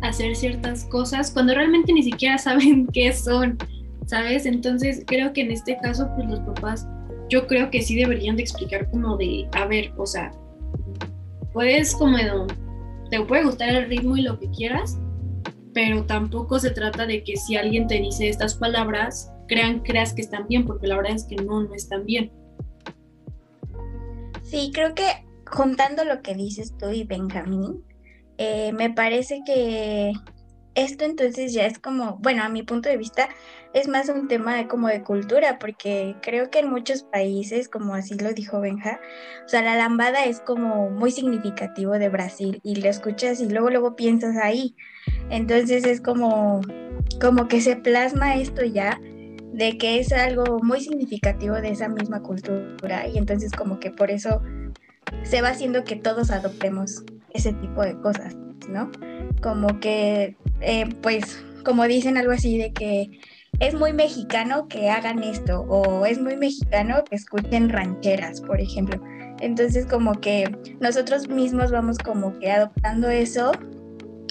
hacer 0.00 0.34
ciertas 0.34 0.84
cosas 0.86 1.30
cuando 1.30 1.54
realmente 1.54 1.92
ni 1.92 2.02
siquiera 2.02 2.38
saben 2.38 2.86
qué 2.92 3.12
son, 3.12 3.58
¿sabes? 4.06 4.46
Entonces 4.46 5.04
creo 5.06 5.32
que 5.32 5.42
en 5.42 5.50
este 5.52 5.76
caso, 5.82 6.08
pues 6.16 6.28
los 6.28 6.40
papás, 6.40 6.86
yo 7.30 7.46
creo 7.46 7.70
que 7.70 7.80
sí 7.80 7.96
deberían 7.96 8.36
de 8.36 8.42
explicar 8.42 8.90
como 8.90 9.16
de, 9.16 9.48
a 9.52 9.64
ver, 9.66 9.92
o 9.96 10.04
sea, 10.04 10.32
puedes 11.52 11.94
como, 11.94 12.18
te 13.08 13.24
puede 13.24 13.44
gustar 13.44 13.70
el 13.70 13.88
ritmo 13.88 14.16
y 14.16 14.22
lo 14.22 14.38
que 14.38 14.50
quieras, 14.50 14.98
pero 15.72 16.04
tampoco 16.04 16.58
se 16.58 16.70
trata 16.70 17.06
de 17.06 17.22
que 17.22 17.36
si 17.36 17.56
alguien 17.56 17.86
te 17.86 18.00
dice 18.00 18.28
estas 18.28 18.54
palabras, 18.56 19.32
crean, 19.46 19.80
creas 19.80 20.12
que 20.12 20.22
están 20.22 20.48
bien, 20.48 20.66
porque 20.66 20.88
la 20.88 20.96
verdad 20.96 21.14
es 21.14 21.24
que 21.24 21.36
no, 21.36 21.62
no 21.62 21.74
están 21.74 22.04
bien. 22.04 22.32
Sí, 24.42 24.72
creo 24.74 24.94
que 24.96 25.04
juntando 25.46 26.04
lo 26.04 26.22
que 26.22 26.34
dices 26.34 26.76
tú 26.76 26.90
y 26.90 27.04
Benjamín, 27.04 27.84
eh, 28.38 28.72
me 28.72 28.90
parece 28.90 29.42
que 29.46 30.12
esto 30.74 31.04
entonces 31.04 31.52
ya 31.52 31.66
es 31.66 31.78
como, 31.78 32.18
bueno, 32.18 32.42
a 32.42 32.48
mi 32.48 32.62
punto 32.62 32.88
de 32.88 32.96
vista, 32.96 33.28
es 33.72 33.88
más 33.88 34.08
un 34.08 34.28
tema 34.28 34.56
de, 34.56 34.66
como 34.66 34.88
de 34.88 35.02
cultura, 35.02 35.58
porque 35.58 36.16
creo 36.22 36.50
que 36.50 36.60
en 36.60 36.70
muchos 36.70 37.02
países, 37.02 37.68
como 37.68 37.94
así 37.94 38.14
lo 38.16 38.32
dijo 38.32 38.60
Benja, 38.60 39.00
o 39.44 39.48
sea, 39.48 39.62
la 39.62 39.76
lambada 39.76 40.24
es 40.24 40.40
como 40.40 40.90
muy 40.90 41.10
significativo 41.10 41.92
de 41.98 42.08
Brasil 42.08 42.60
y 42.62 42.76
lo 42.76 42.88
escuchas 42.88 43.40
y 43.40 43.48
luego 43.48 43.70
luego 43.70 43.96
piensas 43.96 44.36
ahí. 44.36 44.74
Entonces 45.30 45.84
es 45.84 46.00
como, 46.00 46.60
como 47.20 47.48
que 47.48 47.60
se 47.60 47.76
plasma 47.76 48.36
esto 48.36 48.64
ya 48.64 49.00
de 49.52 49.76
que 49.78 49.98
es 49.98 50.12
algo 50.12 50.60
muy 50.62 50.80
significativo 50.80 51.56
de 51.56 51.70
esa 51.70 51.88
misma 51.88 52.22
cultura 52.22 53.08
y 53.08 53.18
entonces 53.18 53.52
como 53.52 53.80
que 53.80 53.90
por 53.90 54.10
eso 54.10 54.40
se 55.22 55.42
va 55.42 55.48
haciendo 55.48 55.84
que 55.84 55.96
todos 55.96 56.30
adoptemos 56.30 57.04
ese 57.34 57.52
tipo 57.54 57.82
de 57.82 57.98
cosas, 58.00 58.36
¿no? 58.68 58.90
Como 59.42 59.80
que, 59.80 60.36
eh, 60.60 60.88
pues, 61.02 61.42
como 61.64 61.84
dicen 61.84 62.16
algo 62.16 62.32
así 62.32 62.58
de 62.58 62.72
que 62.72 63.10
es 63.58 63.74
muy 63.74 63.92
mexicano 63.92 64.68
que 64.68 64.88
hagan 64.88 65.22
esto 65.22 65.62
o 65.62 66.06
es 66.06 66.20
muy 66.20 66.36
mexicano 66.36 67.04
que 67.08 67.16
escuchen 67.16 67.68
rancheras, 67.68 68.40
por 68.40 68.60
ejemplo. 68.60 69.02
Entonces 69.40 69.86
como 69.86 70.20
que 70.20 70.50
nosotros 70.80 71.28
mismos 71.28 71.70
vamos 71.70 71.98
como 71.98 72.38
que 72.38 72.50
adoptando 72.50 73.08
eso 73.08 73.52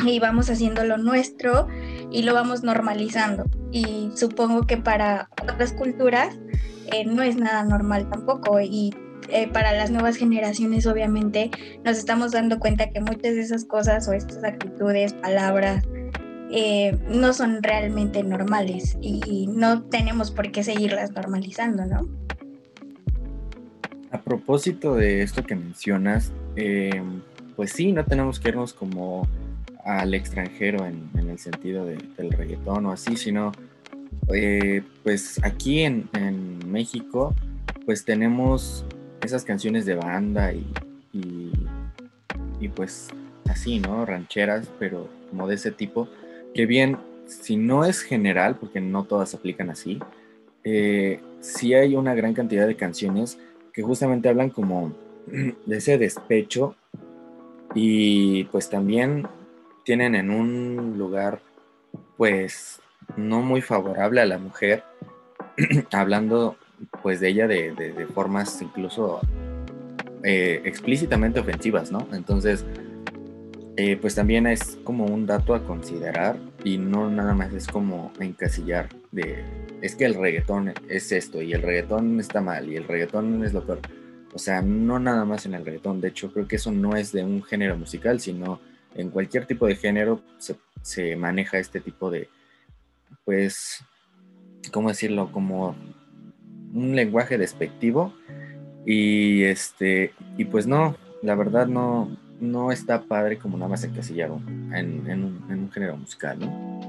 y 0.05 0.19
vamos 0.19 0.49
haciéndolo 0.49 0.97
nuestro 0.97 1.67
y 2.11 2.23
lo 2.23 2.33
vamos 2.33 2.63
normalizando. 2.63 3.45
Y 3.71 4.11
supongo 4.15 4.65
que 4.65 4.77
para 4.77 5.29
otras 5.43 5.73
culturas 5.73 6.37
eh, 6.91 7.05
no 7.05 7.21
es 7.21 7.35
nada 7.35 7.63
normal 7.63 8.09
tampoco 8.09 8.59
y 8.59 8.91
eh, 9.29 9.47
para 9.47 9.73
las 9.73 9.91
nuevas 9.91 10.15
generaciones 10.15 10.87
obviamente 10.87 11.51
nos 11.83 11.97
estamos 11.97 12.31
dando 12.31 12.57
cuenta 12.57 12.89
que 12.89 12.99
muchas 12.99 13.35
de 13.35 13.41
esas 13.41 13.65
cosas 13.65 14.07
o 14.07 14.13
estas 14.13 14.43
actitudes, 14.43 15.13
palabras, 15.13 15.83
eh, 16.51 16.97
no 17.07 17.33
son 17.33 17.61
realmente 17.61 18.23
normales 18.23 18.97
y, 19.01 19.47
no 19.47 19.83
tenemos 19.83 20.31
por 20.31 20.51
qué 20.51 20.63
seguirlas 20.63 21.11
normalizando, 21.11 21.85
¿no? 21.85 22.07
A 24.11 24.19
propósito 24.21 24.95
de 24.95 25.21
esto 25.21 25.43
que 25.43 25.55
mencionas, 25.55 26.31
eh, 26.55 27.01
pues 27.55 27.71
sí, 27.71 27.91
no 27.91 28.03
tenemos 28.05 28.39
que 28.39 28.49
irnos 28.49 28.73
como 28.73 29.27
al 29.85 30.13
extranjero 30.13 30.85
en, 30.85 31.09
el 31.17 31.37
sentido 31.37 31.85
del 31.85 32.31
reggaetón 32.31 32.87
o 32.87 32.91
así, 32.91 33.15
sino 33.15 33.51
pues 35.03 35.39
aquí 35.43 35.81
en, 35.81 36.07
México 36.65 37.33
pues 37.85 38.05
tenemos 38.05 38.85
esas 39.21 39.43
canciones 39.43 39.85
de 39.85 39.95
banda 39.95 40.53
y, 40.53 40.71
y, 42.59 42.67
pues 42.69 43.09
así, 43.47 43.79
¿no? 43.79 44.05
Rancheras, 44.05 44.69
pero 44.77 45.09
como 45.29 45.47
de 45.47 45.55
ese 45.55 45.71
tipo, 45.71 46.07
que 46.53 46.65
bien, 46.65 46.97
si 47.25 47.57
no 47.57 47.85
es 47.85 48.01
general, 48.01 48.57
porque 48.59 48.81
no 48.81 49.03
todas 49.03 49.33
aplican 49.33 49.69
así, 49.69 49.99
eh, 50.63 51.19
sí 51.39 51.73
hay 51.73 51.95
una 51.95 52.15
gran 52.15 52.33
cantidad 52.33 52.67
de 52.67 52.75
canciones 52.75 53.39
que 53.73 53.81
justamente 53.81 54.29
hablan 54.29 54.49
como 54.49 54.93
de 55.27 55.77
ese 55.77 55.97
despecho 55.97 56.75
y 57.75 58.45
pues 58.45 58.69
también 58.69 59.27
tienen 59.83 60.15
en 60.15 60.31
un 60.31 60.97
lugar 60.97 61.39
pues 62.17 62.81
no 63.15 63.41
muy 63.41 63.61
favorable 63.61 64.21
a 64.21 64.25
la 64.25 64.37
mujer, 64.37 64.83
hablando 65.91 66.57
pues 67.01 67.19
de 67.19 67.29
ella 67.29 67.47
de, 67.47 68.07
formas 68.13 68.61
incluso 68.61 69.21
eh, 70.23 70.61
explícitamente 70.65 71.39
ofensivas, 71.39 71.91
¿no? 71.91 72.07
Entonces, 72.13 72.65
eh, 73.81 73.95
pues 73.95 74.13
también 74.13 74.45
es 74.45 74.77
como 74.83 75.05
un 75.05 75.25
dato 75.25 75.55
a 75.55 75.63
considerar 75.63 76.37
y 76.65 76.77
no 76.77 77.09
nada 77.09 77.33
más 77.33 77.53
es 77.53 77.65
como 77.65 78.11
encasillar 78.19 78.89
de, 79.13 79.41
es 79.81 79.95
que 79.95 80.03
el 80.03 80.15
reggaetón 80.15 80.73
es 80.89 81.13
esto 81.13 81.41
y 81.41 81.53
el 81.53 81.61
reggaetón 81.61 82.19
está 82.19 82.41
mal 82.41 82.67
y 82.67 82.75
el 82.75 82.83
reggaetón 82.83 83.41
es 83.45 83.53
lo 83.53 83.65
peor. 83.65 83.79
O 84.33 84.37
sea, 84.37 84.61
no 84.61 84.99
nada 84.99 85.23
más 85.23 85.45
en 85.45 85.53
el 85.53 85.65
reggaetón, 85.65 86.01
de 86.01 86.09
hecho 86.09 86.33
creo 86.33 86.45
que 86.45 86.57
eso 86.57 86.73
no 86.73 86.97
es 86.97 87.13
de 87.13 87.23
un 87.23 87.41
género 87.41 87.77
musical, 87.77 88.19
sino 88.19 88.59
en 88.95 89.11
cualquier 89.11 89.45
tipo 89.45 89.65
de 89.65 89.77
género 89.77 90.21
se, 90.39 90.57
se 90.81 91.15
maneja 91.15 91.57
este 91.57 91.79
tipo 91.79 92.11
de, 92.11 92.27
pues, 93.23 93.85
¿cómo 94.73 94.89
decirlo? 94.89 95.31
Como 95.31 95.77
un 96.73 96.97
lenguaje 96.97 97.37
despectivo 97.37 98.13
y 98.85 99.43
este 99.43 100.11
y 100.37 100.43
pues 100.43 100.67
no, 100.67 100.97
la 101.21 101.35
verdad 101.35 101.65
no, 101.65 102.17
no 102.39 102.71
está 102.71 103.01
padre 103.01 103.37
como 103.37 103.57
nada 103.57 103.69
más 103.69 103.83
encasillado 103.83 104.39
en, 104.47 105.09
en, 105.09 105.23
un, 105.23 105.45
en 105.49 105.59
un 105.59 105.71
género 105.71 105.97
musical, 105.97 106.39
¿no? 106.39 106.79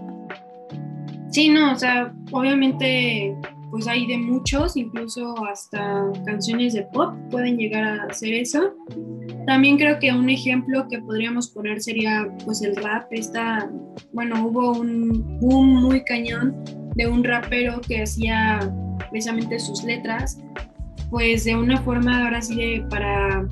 Sí, 1.31 1.49
no, 1.49 1.73
o 1.73 1.77
sea, 1.77 2.13
obviamente 2.33 3.37
pues 3.71 3.87
hay 3.87 4.07
de 4.07 4.19
muchos, 4.19 4.77
incluso 4.77 5.35
hasta 5.47 6.11
canciones 6.27 6.75
de 6.75 6.83
pop 6.93 7.15
pueden 7.31 7.57
llegar 7.57 7.85
a 7.85 8.05
hacer 8.05 8.35
eso. 8.35 8.75
También 9.47 9.79
creo 9.79 9.99
que 10.01 10.13
un 10.13 10.29
ejemplo 10.29 10.87
que 10.89 10.99
podríamos 10.99 11.49
poner 11.51 11.81
sería 11.81 12.29
pues 12.45 12.63
el 12.63 12.75
rap. 12.77 13.07
Esta, 13.13 13.71
bueno, 14.13 14.45
hubo 14.47 14.73
un 14.73 15.39
boom 15.41 15.83
muy 15.83 16.03
cañón 16.05 16.57
de 16.97 17.07
un 17.07 17.23
rapero 17.23 17.81
que 17.81 18.03
hacía 18.03 18.59
precisamente 19.11 19.59
sus 19.59 19.85
letras, 19.85 20.41
pues 21.11 21.45
de 21.45 21.57
una 21.57 21.81
forma 21.81 22.25
ahora 22.25 22.43
sí 22.43 22.83
para 22.91 23.47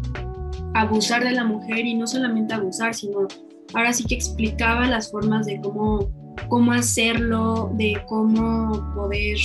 abusar 0.80 1.24
de 1.24 1.32
la 1.32 1.44
mujer 1.44 1.84
y 1.86 1.94
no 1.94 2.06
solamente 2.06 2.54
abusar, 2.54 2.94
sino 2.94 3.28
ahora 3.74 3.92
sí 3.92 4.04
que 4.04 4.14
explicaba 4.14 4.86
las 4.86 5.10
formas 5.10 5.46
de 5.46 5.60
cómo, 5.60 6.10
cómo 6.48 6.72
hacerlo, 6.72 7.70
de 7.74 8.00
cómo 8.06 8.92
poder 8.94 9.38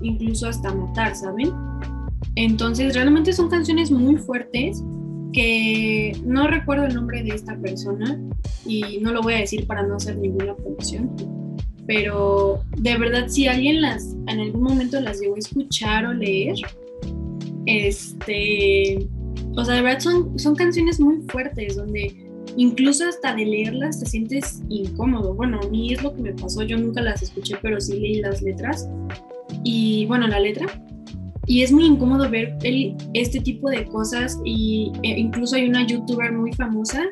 incluso 0.00 0.48
hasta 0.48 0.74
matar, 0.74 1.14
¿saben? 1.14 1.52
Entonces 2.34 2.94
realmente 2.94 3.32
son 3.32 3.48
canciones 3.48 3.90
muy 3.90 4.16
fuertes 4.16 4.82
que 5.32 6.16
no 6.24 6.46
recuerdo 6.46 6.86
el 6.86 6.94
nombre 6.94 7.22
de 7.22 7.34
esta 7.34 7.56
persona 7.58 8.20
y 8.64 8.98
no 9.00 9.12
lo 9.12 9.22
voy 9.22 9.34
a 9.34 9.38
decir 9.38 9.66
para 9.66 9.82
no 9.82 9.96
hacer 9.96 10.16
ninguna 10.18 10.54
promoción, 10.54 11.10
pero 11.86 12.60
de 12.78 12.96
verdad 12.96 13.28
si 13.28 13.46
alguien 13.46 13.80
las 13.80 14.16
en 14.28 14.40
algún 14.40 14.62
momento 14.62 15.00
las 15.00 15.20
llegó 15.20 15.36
a 15.36 15.38
escuchar 15.38 16.06
o 16.06 16.14
leer, 16.14 16.56
este, 17.66 19.06
o 19.56 19.64
sea, 19.64 19.74
de 19.74 19.82
verdad 19.82 20.00
son, 20.00 20.38
son 20.38 20.54
canciones 20.54 21.00
muy 21.00 21.22
fuertes 21.28 21.76
donde 21.76 22.14
incluso 22.56 23.04
hasta 23.06 23.34
de 23.34 23.44
leerlas 23.44 24.00
te 24.00 24.06
sientes 24.06 24.62
incómodo. 24.68 25.34
Bueno, 25.34 25.60
a 25.62 25.68
mí 25.68 25.92
es 25.92 26.02
lo 26.02 26.14
que 26.14 26.22
me 26.22 26.32
pasó, 26.32 26.62
yo 26.62 26.76
nunca 26.76 27.02
las 27.02 27.22
escuché, 27.22 27.56
pero 27.62 27.80
sí 27.80 27.98
leí 27.98 28.20
las 28.20 28.42
letras 28.42 28.88
y 29.64 30.06
bueno, 30.06 30.26
la 30.26 30.40
letra. 30.40 30.66
Y 31.46 31.62
es 31.62 31.70
muy 31.72 31.84
incómodo 31.86 32.28
ver 32.28 32.56
el, 32.62 32.96
este 33.14 33.40
tipo 33.40 33.70
de 33.70 33.86
cosas 33.86 34.38
y 34.44 34.92
e 35.02 35.18
incluso 35.18 35.56
hay 35.56 35.68
una 35.68 35.86
youtuber 35.86 36.32
muy 36.32 36.52
famosa 36.52 37.04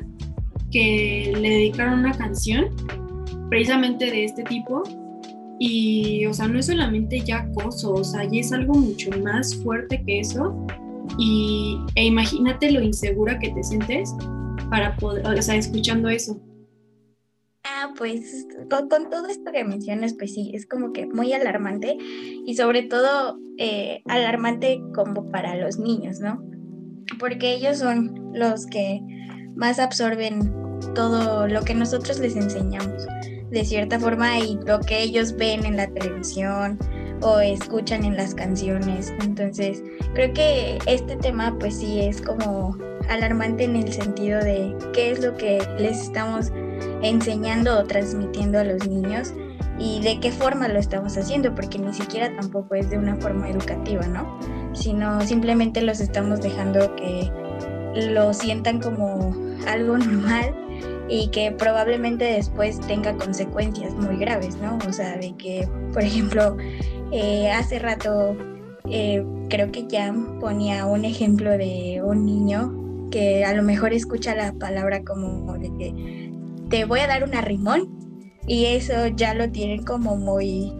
que 0.71 1.33
le 1.39 1.49
dedicaron 1.49 1.99
una 1.99 2.11
canción 2.11 2.65
precisamente 3.49 4.05
de 4.05 4.25
este 4.25 4.43
tipo 4.43 4.83
y, 5.57 6.25
o 6.25 6.33
sea, 6.33 6.47
no 6.47 6.59
es 6.59 6.65
solamente 6.65 7.21
ya 7.21 7.39
acoso, 7.39 7.93
o 7.93 8.03
sea, 8.03 8.25
ya 8.25 8.41
es 8.41 8.51
algo 8.51 8.73
mucho 8.73 9.09
más 9.21 9.55
fuerte 9.55 10.03
que 10.05 10.19
eso. 10.19 10.67
Y, 11.17 11.79
e 11.95 12.05
imagínate 12.05 12.71
lo 12.71 12.81
insegura 12.81 13.39
que 13.39 13.49
te 13.49 13.63
sientes 13.63 14.13
para 14.69 14.95
poder, 14.97 15.25
o 15.25 15.41
sea, 15.41 15.55
escuchando 15.55 16.09
eso. 16.09 16.41
Ah, 17.63 17.93
pues 17.97 18.47
con, 18.69 18.89
todo 18.89 19.27
esto 19.27 19.51
que 19.51 19.63
mencionas, 19.63 20.13
pues 20.13 20.33
sí, 20.33 20.51
es 20.53 20.67
como 20.67 20.93
que 20.93 21.07
muy 21.07 21.33
alarmante 21.33 21.97
y 21.99 22.55
sobre 22.55 22.83
todo 22.83 23.39
eh, 23.57 24.01
alarmante 24.05 24.81
como 24.93 25.31
para 25.31 25.55
los 25.55 25.79
niños, 25.79 26.19
¿no? 26.19 26.43
Porque 27.19 27.53
ellos 27.53 27.79
son 27.79 28.31
los 28.33 28.65
que 28.67 29.01
más 29.55 29.79
absorben 29.79 30.53
todo 30.93 31.47
lo 31.47 31.61
que 31.63 31.73
nosotros 31.73 32.19
les 32.19 32.35
enseñamos 32.35 33.07
de 33.49 33.63
cierta 33.63 33.99
forma 33.99 34.39
y 34.39 34.59
lo 34.65 34.79
que 34.81 35.01
ellos 35.01 35.35
ven 35.35 35.65
en 35.65 35.77
la 35.77 35.87
televisión 35.87 36.77
o 37.21 37.39
escuchan 37.39 38.03
en 38.05 38.15
las 38.15 38.35
canciones. 38.35 39.13
Entonces, 39.21 39.83
creo 40.13 40.33
que 40.33 40.77
este 40.85 41.15
tema 41.17 41.55
pues 41.59 41.77
sí 41.77 42.01
es 42.01 42.21
como 42.21 42.77
alarmante 43.09 43.65
en 43.65 43.75
el 43.75 43.91
sentido 43.91 44.39
de 44.39 44.75
qué 44.93 45.11
es 45.11 45.23
lo 45.23 45.35
que 45.35 45.65
les 45.77 46.01
estamos 46.01 46.51
enseñando 47.01 47.79
o 47.79 47.83
transmitiendo 47.83 48.59
a 48.59 48.63
los 48.63 48.87
niños 48.87 49.33
y 49.77 50.01
de 50.01 50.19
qué 50.19 50.31
forma 50.31 50.67
lo 50.67 50.79
estamos 50.79 51.17
haciendo, 51.17 51.53
porque 51.53 51.77
ni 51.77 51.93
siquiera 51.93 52.33
tampoco 52.35 52.75
es 52.75 52.89
de 52.89 52.97
una 52.97 53.15
forma 53.17 53.49
educativa, 53.49 54.07
¿no? 54.07 54.39
Sino 54.73 55.21
simplemente 55.21 55.81
los 55.81 55.99
estamos 55.99 56.41
dejando 56.41 56.95
que 56.95 57.29
lo 58.11 58.33
sientan 58.33 58.79
como 58.79 59.35
algo 59.67 59.97
normal 59.97 60.55
y 61.07 61.27
que 61.29 61.51
probablemente 61.51 62.25
después 62.25 62.79
tenga 62.81 63.15
consecuencias 63.15 63.93
muy 63.93 64.17
graves, 64.17 64.55
¿no? 64.57 64.77
O 64.87 64.93
sea, 64.93 65.17
de 65.17 65.35
que, 65.35 65.67
por 65.93 66.03
ejemplo, 66.03 66.57
eh, 67.11 67.51
hace 67.51 67.79
rato 67.79 68.35
eh, 68.89 69.23
creo 69.49 69.71
que 69.71 69.87
ya 69.87 70.13
ponía 70.39 70.85
un 70.85 71.05
ejemplo 71.05 71.51
de 71.51 72.01
un 72.03 72.25
niño 72.25 73.09
que 73.11 73.45
a 73.45 73.53
lo 73.53 73.63
mejor 73.63 73.93
escucha 73.93 74.35
la 74.35 74.53
palabra 74.53 75.03
como 75.03 75.53
de 75.57 75.71
que 75.77 76.31
te 76.69 76.85
voy 76.85 76.99
a 76.99 77.07
dar 77.07 77.23
un 77.23 77.35
arrimón 77.35 77.89
y 78.47 78.65
eso 78.65 79.07
ya 79.15 79.33
lo 79.33 79.49
tienen 79.51 79.83
como 79.83 80.15
muy 80.17 80.71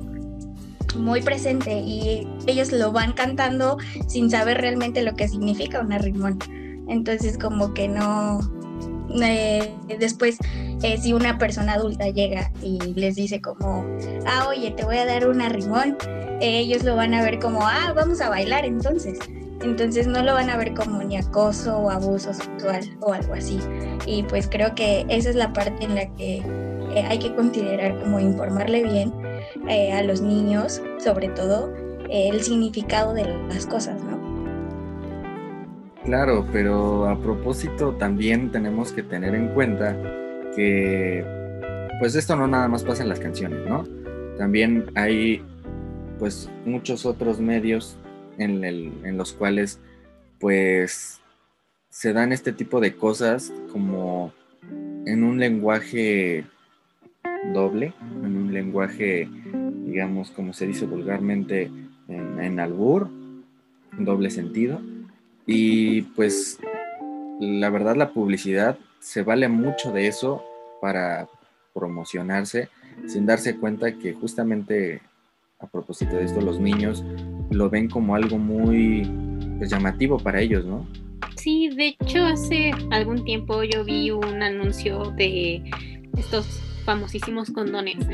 muy 0.97 1.21
presente 1.21 1.79
y 1.79 2.27
ellos 2.47 2.71
lo 2.71 2.91
van 2.91 3.13
cantando 3.13 3.77
sin 4.07 4.29
saber 4.29 4.59
realmente 4.59 5.03
lo 5.03 5.15
que 5.15 5.27
significa 5.27 5.81
un 5.81 5.91
arrimón. 5.91 6.39
Entonces 6.87 7.37
como 7.37 7.73
que 7.73 7.87
no, 7.87 8.39
eh, 9.21 9.73
después 9.99 10.37
eh, 10.83 10.97
si 10.97 11.13
una 11.13 11.37
persona 11.37 11.73
adulta 11.73 12.09
llega 12.09 12.51
y 12.61 12.79
les 12.95 13.15
dice 13.15 13.41
como, 13.41 13.85
ah, 14.25 14.47
oye, 14.49 14.71
te 14.71 14.83
voy 14.83 14.97
a 14.97 15.05
dar 15.05 15.27
un 15.27 15.41
arrimón, 15.41 15.97
eh, 16.41 16.59
ellos 16.59 16.83
lo 16.83 16.95
van 16.95 17.13
a 17.13 17.23
ver 17.23 17.39
como, 17.39 17.61
ah, 17.61 17.93
vamos 17.95 18.21
a 18.21 18.29
bailar 18.29 18.65
entonces. 18.65 19.19
Entonces 19.61 20.05
no 20.05 20.21
lo 20.21 20.33
van 20.33 20.49
a 20.49 20.57
ver 20.57 20.73
como 20.73 21.01
ni 21.01 21.17
acoso 21.17 21.77
o 21.77 21.89
abuso 21.89 22.33
sexual 22.33 22.83
o 22.99 23.13
algo 23.13 23.33
así. 23.33 23.57
Y 24.05 24.23
pues 24.23 24.47
creo 24.47 24.75
que 24.75 25.05
esa 25.09 25.29
es 25.29 25.35
la 25.35 25.53
parte 25.53 25.85
en 25.85 25.95
la 25.95 26.07
que 26.15 26.43
hay 27.09 27.17
que 27.17 27.33
considerar 27.33 27.97
como 27.99 28.19
informarle 28.19 28.83
bien 28.83 29.13
a 29.93 30.03
los 30.03 30.21
niños, 30.21 30.81
sobre 30.99 31.29
todo, 31.29 31.73
el 32.09 32.43
significado 32.43 33.13
de 33.13 33.25
las 33.47 33.65
cosas, 33.65 34.03
¿no? 34.03 34.15
Claro, 36.03 36.45
pero 36.51 37.09
a 37.09 37.19
propósito 37.19 37.93
también 37.93 38.51
tenemos 38.51 38.91
que 38.91 39.01
tener 39.01 39.33
en 39.33 39.47
cuenta 39.47 39.97
que 40.55 41.25
pues 41.99 42.15
esto 42.15 42.35
no 42.35 42.47
nada 42.47 42.67
más 42.67 42.83
pasa 42.83 43.03
en 43.03 43.09
las 43.09 43.19
canciones, 43.19 43.67
¿no? 43.67 43.85
También 44.37 44.85
hay 44.95 45.41
pues 46.19 46.49
muchos 46.65 47.05
otros 47.05 47.39
medios 47.39 47.97
en, 48.37 49.17
los 49.17 49.33
cuales 49.33 49.79
pues 50.39 51.21
se 51.89 52.13
dan 52.13 52.31
este 52.31 52.51
tipo 52.51 52.79
de 52.79 52.95
cosas 52.95 53.53
como 53.71 54.33
en 55.05 55.23
un 55.23 55.39
lenguaje 55.39 56.45
doble, 57.53 57.93
en 58.23 58.37
un 58.37 58.53
lenguaje, 58.53 59.29
digamos, 59.85 60.31
como 60.31 60.53
se 60.53 60.67
dice 60.67 60.85
vulgarmente, 60.85 61.71
en, 62.07 62.39
en 62.39 62.59
albur, 62.59 63.09
doble 63.97 64.29
sentido 64.29 64.81
y 65.45 66.01
pues 66.01 66.59
la 67.39 67.69
verdad 67.69 67.95
la 67.95 68.11
publicidad 68.13 68.77
se 69.05 69.21
vale 69.21 69.47
mucho 69.47 69.91
de 69.91 70.07
eso 70.07 70.43
para 70.81 71.29
promocionarse 71.75 72.69
sin 73.05 73.27
darse 73.27 73.55
cuenta 73.55 73.93
que 73.99 74.13
justamente 74.13 74.99
a 75.59 75.67
propósito 75.67 76.15
de 76.15 76.25
esto 76.25 76.41
los 76.41 76.59
niños 76.59 77.03
lo 77.51 77.69
ven 77.69 77.87
como 77.87 78.15
algo 78.15 78.39
muy 78.39 79.07
pues, 79.59 79.69
llamativo 79.69 80.17
para 80.17 80.41
ellos, 80.41 80.65
¿no? 80.65 80.87
Sí, 81.37 81.69
de 81.75 81.95
hecho 81.99 82.25
hace 82.25 82.71
algún 82.89 83.23
tiempo 83.23 83.63
yo 83.63 83.85
vi 83.85 84.09
un 84.09 84.41
anuncio 84.41 85.11
de 85.11 85.63
estos 86.17 86.47
famosísimos 86.83 87.51
condones, 87.51 88.07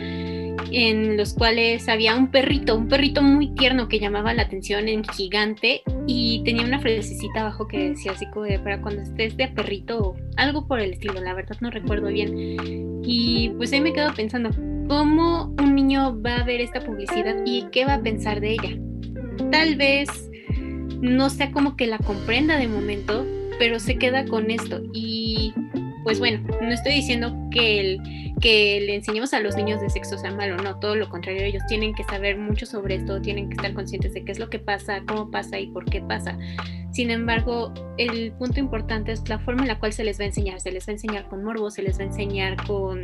en 0.72 1.18
los 1.18 1.34
cuales 1.34 1.88
había 1.90 2.16
un 2.16 2.30
perrito, 2.30 2.76
un 2.76 2.88
perrito 2.88 3.22
muy 3.22 3.54
tierno 3.56 3.88
que 3.88 4.00
llamaba 4.00 4.34
la 4.34 4.44
atención 4.44 4.88
en 4.88 5.04
gigante 5.04 5.82
y 6.08 6.42
tenía 6.44 6.66
una 6.66 6.80
frasecita 6.80 7.42
abajo 7.42 7.68
que 7.68 7.90
decía 7.90 8.12
así 8.12 8.26
como 8.28 8.46
de 8.46 8.60
para 8.60 8.82
cuando 8.82 9.02
estés 9.02 9.36
de 9.38 9.48
perrito 9.48 10.00
o 10.00 10.16
algo 10.38 10.68
por 10.68 10.80
el 10.80 10.94
estilo, 10.94 11.20
la 11.22 11.34
verdad 11.34 11.58
no 11.62 11.72
recuerdo 11.72 12.08
bien. 12.08 13.02
Y 13.04 13.50
pues 13.58 13.74
ahí 13.74 13.82
me 13.82 13.94
quedo 13.94 14.14
pensando, 14.14 14.50
¿cómo 14.88 15.54
un 15.60 15.76
niño 15.76 16.22
va 16.22 16.38
a 16.38 16.44
ver 16.44 16.62
esta 16.62 16.82
publicidad 16.82 17.36
y 17.46 17.66
qué 17.72 17.86
va 17.86 17.96
a 17.96 18.02
pensar 18.02 18.42
de 18.42 18.52
ella? 18.52 18.78
Tal 19.52 19.76
vez 19.76 20.30
no 21.02 21.30
sea 21.30 21.52
como 21.52 21.76
que 21.76 21.88
la 21.88 21.98
comprenda 21.98 22.58
de 22.58 22.68
momento, 22.68 23.26
pero 23.58 23.80
se 23.80 23.98
queda 23.98 24.26
con 24.26 24.52
esto 24.52 24.82
y 24.94 25.54
pues 26.04 26.20
bueno, 26.20 26.48
no 26.62 26.72
estoy 26.72 26.94
diciendo 26.94 27.36
que, 27.52 27.80
el, 27.80 28.34
que 28.42 28.82
le 28.82 28.96
enseñemos 28.96 29.34
a 29.34 29.40
los 29.40 29.56
niños 29.56 29.82
de 29.82 29.90
sexo 29.90 30.18
sea 30.18 30.32
malo, 30.32 30.58
no, 30.58 30.80
todo 30.80 30.96
lo 30.96 31.10
contrario, 31.10 31.44
ellos 31.44 31.64
tienen 31.68 31.94
que 31.94 32.04
saber 32.04 32.38
mucho 32.38 32.66
sobre 32.66 32.96
esto, 32.96 33.22
tienen 33.22 33.50
que 33.50 33.56
estar 33.56 33.74
conscientes 33.74 34.14
de 34.14 34.24
qué 34.24 34.32
es 34.32 34.40
lo 34.40 34.50
que 34.50 34.60
pasa, 34.60 35.02
cómo 35.08 35.30
pasa 35.30 35.60
y 35.60 35.68
por 35.68 35.86
qué 35.86 36.02
pasa. 36.02 36.38
Sin 36.92 37.10
embargo, 37.10 37.74
el 37.98 38.34
punto 38.34 38.60
importante 38.60 39.14
es 39.14 39.28
la 39.30 39.40
forma 39.40 39.62
en 39.62 39.70
la 39.70 39.80
cual 39.80 39.94
se 39.94 40.04
les 40.04 40.20
va 40.20 40.24
a 40.24 40.28
enseñar, 40.28 40.60
se 40.60 40.72
les 40.72 40.86
va 40.86 40.92
a 40.92 40.94
enseñar 40.94 41.28
con 41.30 41.44
morbo, 41.44 41.72
se 41.72 41.82
les 41.82 41.98
va 41.98 42.04
a 42.04 42.08
enseñar 42.08 42.58
con 42.68 43.02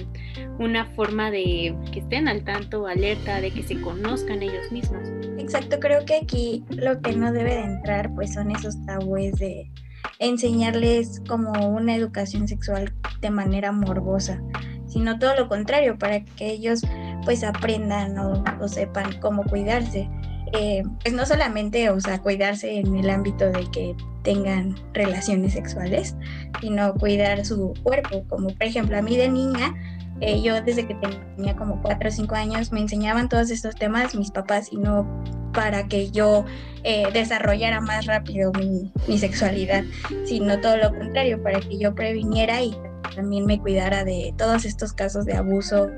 una 0.59 0.85
forma 0.87 1.31
de 1.31 1.73
que 1.93 1.99
estén 1.99 2.27
al 2.27 2.43
tanto, 2.43 2.85
alerta, 2.85 3.39
de 3.39 3.51
que 3.51 3.63
se 3.63 3.79
conozcan 3.79 4.43
ellos 4.43 4.71
mismos. 4.73 5.07
Exacto, 5.37 5.79
creo 5.79 6.03
que 6.05 6.15
aquí 6.15 6.65
lo 6.69 6.99
que 7.01 7.13
no 7.13 7.31
debe 7.31 7.55
de 7.55 7.63
entrar 7.63 8.13
pues 8.13 8.33
son 8.33 8.51
esos 8.51 8.75
tabúes 8.85 9.35
de 9.39 9.71
enseñarles 10.19 11.21
como 11.27 11.69
una 11.69 11.95
educación 11.95 12.47
sexual 12.47 12.93
de 13.21 13.29
manera 13.29 13.71
morbosa, 13.71 14.41
sino 14.87 15.19
todo 15.19 15.35
lo 15.35 15.47
contrario, 15.47 15.97
para 15.97 16.23
que 16.23 16.51
ellos 16.51 16.81
pues 17.23 17.43
aprendan 17.43 18.17
o, 18.17 18.67
sepan 18.67 19.19
cómo 19.19 19.43
cuidarse. 19.43 20.09
Eh, 20.53 20.83
pues 21.03 21.13
no 21.13 21.25
solamente, 21.25 21.89
o 21.89 21.99
sea, 21.99 22.21
cuidarse 22.21 22.79
en 22.79 22.95
el 22.95 23.09
ámbito 23.09 23.51
de 23.51 23.69
que 23.69 23.95
tengan 24.23 24.75
relaciones 24.93 25.53
sexuales, 25.53 26.15
sino 26.61 26.93
cuidar 26.93 27.45
su 27.45 27.73
cuerpo, 27.83 28.23
como 28.29 28.47
por 28.47 28.63
ejemplo 28.63 28.97
a 28.97 29.01
mí 29.01 29.17
de 29.17 29.29
niña 29.29 29.75
eh, 30.19 30.41
yo 30.41 30.61
desde 30.61 30.87
que 30.87 30.95
tenía 30.95 31.55
como 31.55 31.81
cuatro 31.81 32.09
o 32.09 32.11
cinco 32.11 32.35
años 32.35 32.71
me 32.71 32.79
enseñaban 32.79 33.29
todos 33.29 33.51
estos 33.51 33.75
temas 33.75 34.15
mis 34.15 34.31
papás 34.31 34.69
y 34.71 34.77
no 34.77 35.05
para 35.53 35.87
que 35.87 36.11
yo 36.11 36.45
eh, 36.83 37.07
desarrollara 37.13 37.81
más 37.81 38.05
rápido 38.05 38.51
mi, 38.53 38.91
mi, 39.07 39.17
sexualidad, 39.17 39.83
sino 40.25 40.59
todo 40.61 40.77
lo 40.77 40.89
contrario, 40.89 41.41
para 41.41 41.59
que 41.59 41.77
yo 41.77 41.93
previniera 41.93 42.61
y 42.61 42.75
también 43.15 43.45
me 43.45 43.59
cuidara 43.59 44.03
de 44.03 44.33
todos 44.37 44.65
estos 44.65 44.93
casos 44.93 45.25
de 45.25 45.33
abuso 45.33 45.89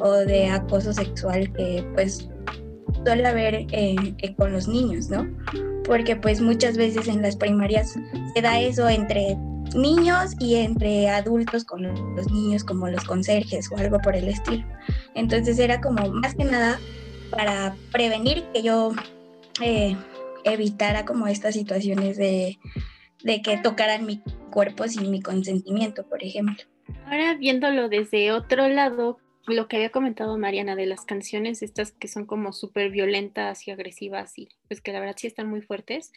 o 0.00 0.12
de 0.12 0.48
acoso 0.48 0.92
sexual 0.92 1.52
que 1.52 1.84
pues 1.94 2.28
suele 3.04 3.26
haber 3.26 3.66
eh, 3.72 3.96
con 4.36 4.52
los 4.52 4.68
niños, 4.68 5.08
¿no? 5.08 5.26
Porque 5.84 6.16
pues 6.16 6.40
muchas 6.40 6.76
veces 6.76 7.08
en 7.08 7.22
las 7.22 7.36
primarias 7.36 7.94
se 8.34 8.42
da 8.42 8.60
eso 8.60 8.88
entre 8.88 9.36
niños 9.74 10.32
y 10.38 10.56
entre 10.56 11.08
adultos 11.08 11.64
con 11.64 11.82
los 11.82 12.30
niños 12.30 12.64
como 12.64 12.88
los 12.88 13.04
conserjes 13.04 13.70
o 13.72 13.76
algo 13.76 13.98
por 14.00 14.16
el 14.16 14.28
estilo. 14.28 14.64
Entonces 15.14 15.58
era 15.58 15.80
como 15.80 16.08
más 16.10 16.34
que 16.34 16.44
nada 16.44 16.78
para 17.30 17.76
prevenir 17.92 18.44
que 18.52 18.62
yo 18.62 18.92
eh, 19.62 19.96
evitara 20.44 21.04
como 21.04 21.26
estas 21.26 21.54
situaciones 21.54 22.16
de, 22.16 22.58
de 23.22 23.42
que 23.42 23.56
tocaran 23.58 24.06
mi 24.06 24.22
cuerpo 24.50 24.88
sin 24.88 25.10
mi 25.10 25.22
consentimiento, 25.22 26.04
por 26.06 26.22
ejemplo. 26.22 26.56
Ahora 27.06 27.34
viéndolo 27.34 27.88
desde 27.88 28.32
otro 28.32 28.68
lado, 28.68 29.18
lo 29.46 29.68
que 29.68 29.76
había 29.76 29.90
comentado 29.90 30.36
Mariana 30.38 30.76
de 30.76 30.86
las 30.86 31.04
canciones, 31.04 31.62
estas 31.62 31.92
que 31.92 32.08
son 32.08 32.26
como 32.26 32.52
súper 32.52 32.90
violentas 32.90 33.66
y 33.66 33.70
agresivas 33.70 34.38
y 34.38 34.48
pues 34.68 34.80
que 34.80 34.92
la 34.92 35.00
verdad 35.00 35.16
sí 35.16 35.26
están 35.26 35.48
muy 35.48 35.62
fuertes. 35.62 36.12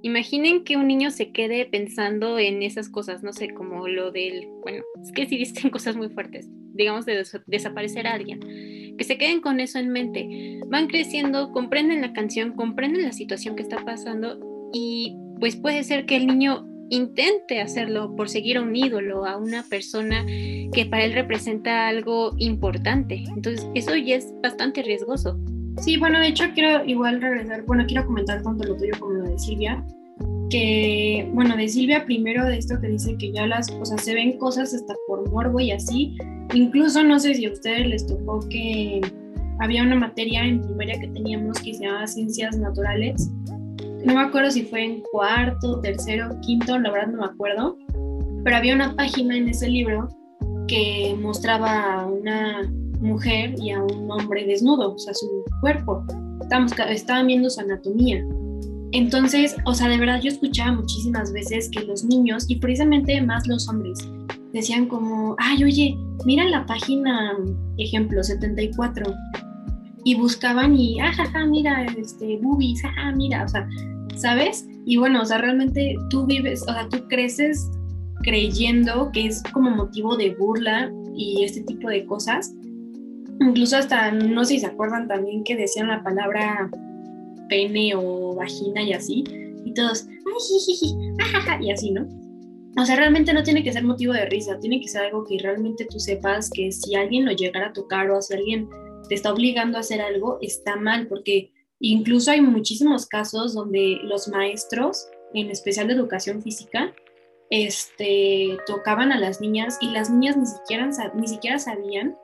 Imaginen 0.00 0.64
que 0.64 0.76
un 0.76 0.86
niño 0.86 1.10
se 1.10 1.32
quede 1.32 1.66
pensando 1.66 2.38
en 2.38 2.62
esas 2.62 2.88
cosas, 2.88 3.22
no 3.22 3.32
sé, 3.32 3.52
como 3.52 3.88
lo 3.88 4.10
del, 4.10 4.46
bueno, 4.62 4.82
es 5.02 5.12
que 5.12 5.26
sí 5.26 5.36
dicen 5.36 5.70
cosas 5.70 5.96
muy 5.96 6.08
fuertes, 6.08 6.48
digamos 6.74 7.06
de 7.06 7.24
desaparecer 7.46 8.06
a 8.06 8.14
alguien, 8.14 8.40
que 8.96 9.04
se 9.04 9.18
queden 9.18 9.40
con 9.40 9.60
eso 9.60 9.78
en 9.78 9.90
mente, 9.90 10.60
van 10.66 10.86
creciendo, 10.86 11.52
comprenden 11.52 12.00
la 12.00 12.12
canción, 12.12 12.52
comprenden 12.52 13.02
la 13.02 13.12
situación 13.12 13.56
que 13.56 13.62
está 13.62 13.84
pasando 13.84 14.38
y 14.72 15.16
pues 15.40 15.56
puede 15.56 15.82
ser 15.84 16.06
que 16.06 16.16
el 16.16 16.26
niño 16.26 16.66
intente 16.90 17.60
hacerlo 17.60 18.14
por 18.14 18.28
seguir 18.28 18.58
a 18.58 18.62
un 18.62 18.76
ídolo, 18.76 19.24
a 19.24 19.38
una 19.38 19.62
persona 19.62 20.24
que 20.26 20.86
para 20.88 21.04
él 21.04 21.14
representa 21.14 21.88
algo 21.88 22.34
importante. 22.36 23.24
Entonces, 23.34 23.66
eso 23.74 23.96
ya 23.96 24.16
es 24.16 24.32
bastante 24.42 24.82
riesgoso. 24.82 25.38
Sí, 25.78 25.96
bueno, 25.96 26.20
de 26.20 26.28
hecho 26.28 26.44
quiero 26.54 26.84
igual 26.84 27.22
regresar, 27.22 27.64
bueno, 27.64 27.84
quiero 27.86 28.04
comentar 28.04 28.42
tanto 28.42 28.64
lo 28.64 28.76
tuyo 28.76 28.92
como 29.00 29.14
lo 29.14 29.30
de 29.30 29.38
Silvia, 29.38 29.82
que, 30.52 31.28
bueno, 31.32 31.56
de 31.56 31.66
Silvia 31.66 32.04
primero 32.04 32.44
de 32.44 32.58
esto 32.58 32.78
que 32.80 32.88
dice 32.88 33.16
que 33.18 33.32
ya 33.32 33.46
las, 33.46 33.70
o 33.70 33.84
sea, 33.84 33.98
se 33.98 34.14
ven 34.14 34.38
cosas 34.38 34.74
hasta 34.74 34.94
por 35.06 35.28
morbo 35.30 35.58
y 35.58 35.72
así, 35.72 36.16
incluso 36.54 37.02
no 37.02 37.18
sé 37.18 37.34
si 37.34 37.46
a 37.46 37.52
ustedes 37.52 37.86
les 37.86 38.06
tocó 38.06 38.40
que 38.48 39.00
había 39.60 39.82
una 39.82 39.96
materia 39.96 40.44
en 40.44 40.60
primaria 40.60 41.00
que 41.00 41.08
teníamos 41.08 41.58
que 41.60 41.74
se 41.74 41.84
llamaba 41.84 42.06
ciencias 42.06 42.58
naturales 42.58 43.30
no 44.04 44.14
me 44.14 44.20
acuerdo 44.20 44.50
si 44.50 44.64
fue 44.64 44.84
en 44.84 45.00
cuarto, 45.12 45.80
tercero, 45.80 46.30
quinto, 46.40 46.76
la 46.78 46.90
verdad 46.90 47.12
no 47.12 47.18
me 47.18 47.26
acuerdo, 47.26 47.76
pero 48.42 48.56
había 48.56 48.74
una 48.74 48.96
página 48.96 49.36
en 49.36 49.48
ese 49.48 49.68
libro 49.68 50.08
que 50.66 51.16
mostraba 51.20 52.00
a 52.00 52.06
una 52.06 52.62
mujer 53.00 53.54
y 53.58 53.70
a 53.70 53.82
un 53.82 54.10
hombre 54.10 54.44
desnudo, 54.44 54.94
o 54.94 54.98
sea, 54.98 55.14
su 55.14 55.44
cuerpo. 55.60 56.04
Estábamos, 56.40 56.72
estaban 56.88 57.28
viendo 57.28 57.48
su 57.48 57.60
anatomía. 57.60 58.24
Entonces, 58.92 59.56
o 59.64 59.74
sea, 59.74 59.88
de 59.88 59.98
verdad 59.98 60.20
yo 60.20 60.30
escuchaba 60.30 60.72
muchísimas 60.72 61.32
veces 61.32 61.70
que 61.70 61.80
los 61.80 62.04
niños, 62.04 62.44
y 62.48 62.56
precisamente 62.56 63.20
más 63.22 63.46
los 63.46 63.68
hombres, 63.68 63.98
decían 64.52 64.86
como, 64.86 65.34
ay, 65.38 65.64
oye, 65.64 65.96
mira 66.26 66.44
la 66.44 66.66
página, 66.66 67.36
ejemplo, 67.78 68.22
74, 68.22 69.12
y 70.04 70.14
buscaban 70.14 70.76
y, 70.76 70.98
ah, 71.00 71.12
mira, 71.48 71.86
este, 71.96 72.38
boobies, 72.42 72.82
ah, 72.84 73.12
mira, 73.12 73.44
o 73.44 73.48
sea, 73.48 73.66
¿sabes? 74.16 74.66
Y 74.84 74.96
bueno, 74.96 75.22
o 75.22 75.24
sea, 75.24 75.38
realmente 75.38 75.96
tú 76.10 76.26
vives, 76.26 76.62
o 76.62 76.72
sea, 76.72 76.88
tú 76.88 77.06
creces 77.08 77.70
creyendo 78.22 79.10
que 79.12 79.26
es 79.26 79.42
como 79.52 79.70
motivo 79.70 80.16
de 80.16 80.34
burla 80.34 80.90
y 81.16 81.44
este 81.44 81.62
tipo 81.62 81.88
de 81.88 82.04
cosas. 82.04 82.52
Incluso 83.40 83.76
hasta, 83.76 84.12
no 84.12 84.44
sé 84.44 84.54
si 84.54 84.60
se 84.60 84.66
acuerdan 84.66 85.08
también 85.08 85.44
que 85.44 85.56
decían 85.56 85.88
la 85.88 86.02
palabra 86.02 86.70
pene 87.48 87.94
o 87.96 88.34
vagina 88.34 88.82
y 88.82 88.92
así, 88.92 89.24
y 89.64 89.74
todos, 89.74 90.06
ay, 90.06 91.66
y 91.66 91.70
así, 91.70 91.90
¿no? 91.90 92.06
O 92.78 92.86
sea, 92.86 92.96
realmente 92.96 93.34
no 93.34 93.42
tiene 93.42 93.62
que 93.62 93.72
ser 93.72 93.84
motivo 93.84 94.14
de 94.14 94.24
risa, 94.26 94.58
tiene 94.58 94.80
que 94.80 94.88
ser 94.88 95.02
algo 95.02 95.24
que 95.24 95.38
realmente 95.38 95.84
tú 95.84 96.00
sepas 96.00 96.48
que 96.50 96.72
si 96.72 96.94
alguien 96.94 97.26
lo 97.26 97.32
llegara 97.32 97.68
a 97.68 97.72
tocar 97.72 98.10
o 98.10 98.22
si 98.22 98.34
alguien 98.34 98.68
te 99.08 99.14
está 99.14 99.32
obligando 99.32 99.76
a 99.76 99.80
hacer 99.80 100.00
algo, 100.00 100.38
está 100.40 100.76
mal, 100.76 101.06
porque 101.06 101.52
incluso 101.80 102.30
hay 102.30 102.40
muchísimos 102.40 103.06
casos 103.06 103.52
donde 103.52 103.98
los 104.04 104.28
maestros, 104.28 105.06
en 105.34 105.50
especial 105.50 105.86
de 105.88 105.94
educación 105.94 106.40
física, 106.42 106.94
este, 107.50 108.56
tocaban 108.66 109.12
a 109.12 109.18
las 109.18 109.42
niñas 109.42 109.76
y 109.82 109.90
las 109.90 110.08
niñas 110.08 110.38
ni 110.38 110.46
siquiera, 110.46 110.88
ni 111.14 111.28
siquiera 111.28 111.58
sabían 111.58 112.16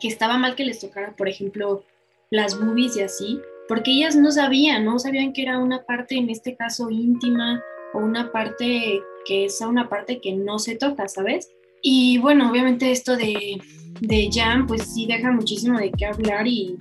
que 0.00 0.08
estaba 0.08 0.38
mal 0.38 0.56
que 0.56 0.64
les 0.64 0.80
tocara, 0.80 1.14
por 1.14 1.28
ejemplo, 1.28 1.84
las 2.30 2.58
boobies 2.58 2.96
y 2.96 3.02
así, 3.02 3.40
porque 3.68 3.92
ellas 3.92 4.16
no 4.16 4.30
sabían, 4.30 4.84
no 4.84 4.98
sabían 4.98 5.32
que 5.32 5.42
era 5.42 5.58
una 5.58 5.82
parte, 5.82 6.16
en 6.16 6.30
este 6.30 6.56
caso, 6.56 6.90
íntima 6.90 7.62
o 7.94 7.98
una 7.98 8.32
parte 8.32 9.00
que 9.24 9.44
es 9.44 9.60
una 9.60 9.88
parte 9.88 10.20
que 10.20 10.34
no 10.34 10.58
se 10.58 10.76
toca, 10.76 11.08
¿sabes? 11.08 11.50
Y 11.82 12.18
bueno, 12.18 12.50
obviamente 12.50 12.90
esto 12.90 13.16
de, 13.16 13.60
de 14.00 14.30
Jam, 14.32 14.66
pues 14.66 14.94
sí 14.94 15.06
deja 15.06 15.30
muchísimo 15.32 15.78
de 15.78 15.90
qué 15.90 16.06
hablar 16.06 16.46
y, 16.46 16.76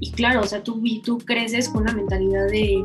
y 0.00 0.10
claro, 0.12 0.40
o 0.40 0.46
sea, 0.46 0.62
tú, 0.62 0.82
tú 1.04 1.18
creces 1.18 1.68
con 1.68 1.82
una 1.82 1.92
mentalidad 1.92 2.46
de, 2.48 2.82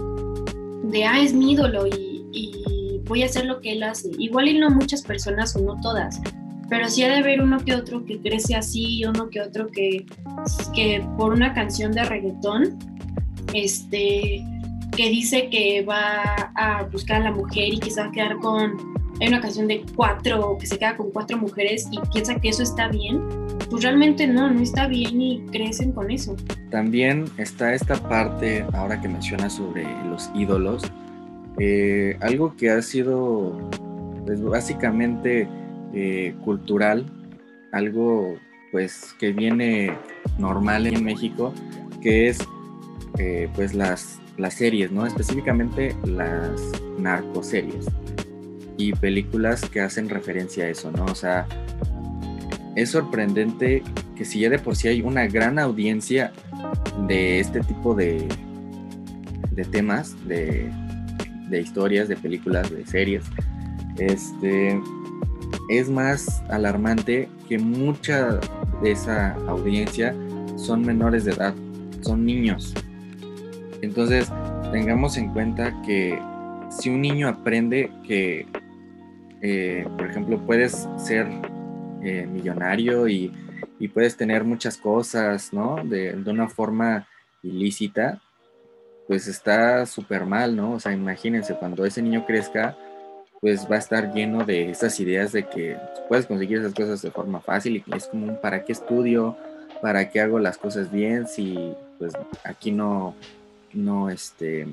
de 0.84 1.06
ah, 1.06 1.22
es 1.22 1.34
mi 1.34 1.54
ídolo 1.54 1.88
y, 1.88 2.26
y, 2.32 3.02
voy 3.06 3.24
a 3.24 3.26
hacer 3.26 3.46
lo 3.46 3.60
que 3.60 3.74
él 3.74 3.84
hace. 3.84 4.10
Igual 4.18 4.48
y 4.48 4.58
no 4.58 4.70
muchas 4.70 5.02
personas 5.02 5.56
o 5.56 5.60
no 5.60 5.76
todas, 5.82 6.22
pero 6.70 6.88
sí 6.88 7.04
ha 7.04 7.10
de 7.10 7.18
haber 7.18 7.42
uno 7.42 7.60
que 7.60 7.76
otro 7.76 8.06
que 8.06 8.20
crece 8.22 8.56
así, 8.56 9.04
uno 9.06 9.30
que 9.30 9.42
otro 9.42 9.68
que, 9.68 10.06
que 10.74 11.06
por 11.18 11.34
una 11.34 11.54
canción 11.54 11.92
de 11.92 12.04
reggaetón, 12.04 12.80
este, 13.54 14.44
que 14.96 15.10
dice 15.10 15.50
que 15.50 15.84
va 15.84 16.52
a 16.56 16.84
buscar 16.84 17.22
a 17.22 17.26
la 17.26 17.32
mujer 17.32 17.74
y 17.74 17.80
que 17.80 17.92
se 17.92 18.02
va 18.02 18.08
a 18.08 18.12
quedar 18.12 18.38
con 18.38 18.78
hay 19.22 19.28
una 19.28 19.40
canción 19.40 19.68
de 19.68 19.86
cuatro, 19.96 20.58
que 20.60 20.66
se 20.66 20.80
queda 20.80 20.98
con 20.98 21.12
cuatro 21.12 21.38
mujeres 21.38 21.88
y 21.92 22.00
piensa 22.12 22.40
que 22.40 22.50
eso 22.50 22.64
está 22.64 22.88
bien, 22.88 23.22
pues 23.70 23.84
realmente 23.84 24.26
no, 24.26 24.50
no 24.50 24.60
está 24.62 24.88
bien 24.88 25.22
y 25.22 25.46
crecen 25.52 25.92
con 25.92 26.10
eso. 26.10 26.36
También 26.72 27.26
está 27.38 27.76
esta 27.76 27.96
parte, 28.10 28.66
ahora 28.74 29.00
que 29.00 29.08
mencionas 29.08 29.54
sobre 29.54 29.84
los 30.10 30.32
ídolos, 30.34 30.92
eh, 31.60 32.18
algo 32.20 32.56
que 32.58 32.72
ha 32.72 32.82
sido 32.82 33.70
pues, 34.26 34.42
básicamente 34.42 35.48
eh, 35.94 36.34
cultural, 36.44 37.06
algo 37.74 38.38
pues 38.72 39.16
que 39.20 39.34
viene 39.34 39.96
normal 40.40 40.88
en 40.88 41.04
México, 41.04 41.54
que 42.02 42.28
es 42.30 42.40
eh, 43.18 43.50
pues 43.56 43.74
las, 43.74 44.20
las 44.38 44.56
series, 44.56 44.92
¿no? 44.92 45.06
Específicamente 45.06 45.96
las 46.06 46.62
narcoseries 46.98 47.88
y 48.78 48.94
películas 48.94 49.62
que 49.70 49.82
hacen 49.82 50.10
referencia 50.10 50.66
a 50.66 50.70
eso, 50.70 50.92
¿no? 50.92 51.06
O 51.06 51.16
sea, 51.16 51.48
es 52.76 52.90
sorprendente 52.90 53.84
que 54.16 54.26
si 54.26 54.40
ya 54.40 54.50
de 54.50 54.60
por 54.60 54.76
sí 54.76 54.88
hay 54.88 55.02
una 55.02 55.28
gran 55.28 55.60
audiencia 55.60 56.32
de 57.08 57.40
este 57.40 57.62
tipo 57.62 57.94
de, 57.94 58.28
de 59.52 59.66
temas, 59.66 60.16
de, 60.28 60.72
de 61.50 61.62
historias, 61.62 62.08
de 62.08 62.16
películas, 62.16 62.72
de 62.72 62.86
series, 62.86 63.26
este, 63.98 64.82
es 65.70 65.90
más 65.90 66.42
alarmante 66.50 67.30
que 67.48 67.60
mucha 67.60 68.40
de 68.82 68.92
esa 68.92 69.34
audiencia 69.48 70.16
son 70.56 70.82
menores 70.82 71.26
de 71.26 71.32
edad, 71.34 71.54
son 72.02 72.26
niños. 72.26 72.74
Entonces, 73.82 74.32
tengamos 74.72 75.18
en 75.18 75.30
cuenta 75.34 75.82
que 75.82 76.20
si 76.70 76.90
un 76.90 77.02
niño 77.02 77.28
aprende 77.28 77.92
que 78.08 78.48
eh, 79.42 79.88
por 79.98 80.08
ejemplo, 80.08 80.40
puedes 80.46 80.88
ser 80.98 81.28
eh, 82.04 82.28
millonario 82.28 83.08
y, 83.08 83.34
puedes 83.96 84.16
tener 84.16 84.44
muchas 84.44 84.78
cosas, 84.78 85.52
¿no? 85.54 85.84
De, 85.84 86.14
una 86.28 86.48
forma 86.48 87.08
ilícita, 87.42 88.22
pues 89.08 89.28
está 89.28 89.88
súper 89.88 90.24
mal, 90.28 90.56
¿no? 90.56 90.74
O 90.74 90.80
sea, 90.80 90.92
imagínense, 90.92 91.56
cuando 91.56 91.84
ese 91.84 92.04
niño 92.04 92.24
crezca, 92.28 92.78
pues 93.40 93.68
va 93.70 93.78
a 93.78 93.80
estar 93.80 94.14
lleno 94.14 94.46
de 94.46 94.70
esas 94.70 95.00
ideas 95.00 95.32
de 95.32 95.48
que 95.48 95.78
puedes 96.08 96.28
conseguir 96.28 96.60
esas 96.60 96.76
cosas 96.76 97.02
de 97.02 97.10
forma 97.10 97.42
fácil 97.42 97.84
y 97.84 97.96
es 97.96 98.06
como, 98.06 98.40
¿para 98.40 98.64
qué 98.64 98.72
estudio? 98.72 99.36
¿Para 99.82 100.12
qué 100.12 100.22
hago 100.22 100.38
las 100.38 100.60
cosas 100.60 100.92
bien? 100.92 101.28
Si 101.28 101.74
pues 101.98 102.14
aquí 102.44 102.72
no, 102.72 103.16
no, 103.74 104.10
este, 104.10 104.68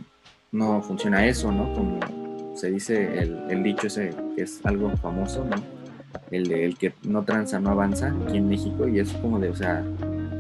no 0.53 0.83
funciona 0.83 1.27
eso, 1.27 1.53
¿no? 1.53 1.73
Como, 1.75 2.01
se 2.57 2.71
dice 2.71 3.21
el, 3.21 3.63
dicho 3.63 3.87
ese 3.87 4.13
que 4.35 4.43
es 4.43 4.61
algo 4.65 4.91
famoso, 4.97 5.45
¿no? 5.45 5.57
el 6.31 6.49
de 6.49 6.65
el 6.65 6.77
que 6.77 6.93
no 7.03 7.23
tranza 7.23 7.61
no 7.61 7.71
avanza 7.71 8.13
aquí 8.27 8.39
en 8.39 8.49
México 8.49 8.89
y 8.89 8.99
es 8.99 9.13
como 9.13 9.39
de, 9.39 9.51
o 9.51 9.55
sea, 9.55 9.85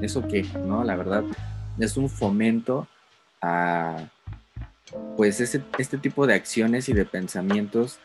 ¿eso 0.02 0.26
qué? 0.26 0.44
¿No? 0.66 0.82
La 0.82 0.96
verdad, 0.96 1.24
es 1.78 1.96
un 1.96 2.08
fomento 2.08 2.88
a 3.40 4.08
pues 5.16 5.40
ese, 5.40 5.62
este 5.78 5.98
tipo 5.98 6.26
de 6.26 6.34
acciones 6.34 6.88
y 6.88 6.92
de 6.92 7.04
pensamientos 7.04 7.98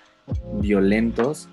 violentos 0.60 1.48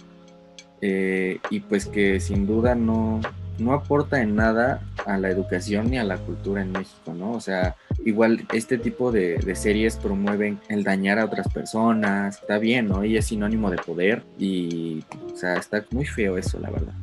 eh, 0.80 1.38
y 1.50 1.60
pues 1.60 1.86
que 1.86 2.20
sin 2.20 2.46
duda 2.46 2.74
no, 2.74 3.20
no 3.60 3.72
aporta 3.72 4.20
en 4.22 4.34
nada 4.34 4.82
a 5.06 5.18
la 5.18 5.30
educación 5.30 5.90
ni 5.90 5.98
a 5.98 6.04
la 6.04 6.18
cultura 6.18 6.62
en 6.62 6.72
México, 6.72 7.14
¿no? 7.14 7.32
O 7.32 7.40
sea, 7.40 7.76
igual 8.04 8.46
este 8.52 8.78
tipo 8.78 9.12
de, 9.12 9.40
series 9.54 9.96
promueven 9.96 10.58
el 10.68 10.84
dañar 10.84 11.18
a 11.18 11.24
otras 11.24 11.48
personas, 11.48 12.38
está 12.40 12.58
bien, 12.58 12.88
¿no? 12.88 13.04
Y 13.04 13.16
es 13.16 13.26
sinónimo 13.26 13.70
de 13.70 13.76
poder 13.78 14.22
y, 14.38 15.04
o 15.32 15.36
sea, 15.36 15.54
está 15.54 15.84
muy 15.90 16.06
feo 16.06 16.38
eso, 16.38 16.58
la 16.58 16.70
verdad. 16.70 16.94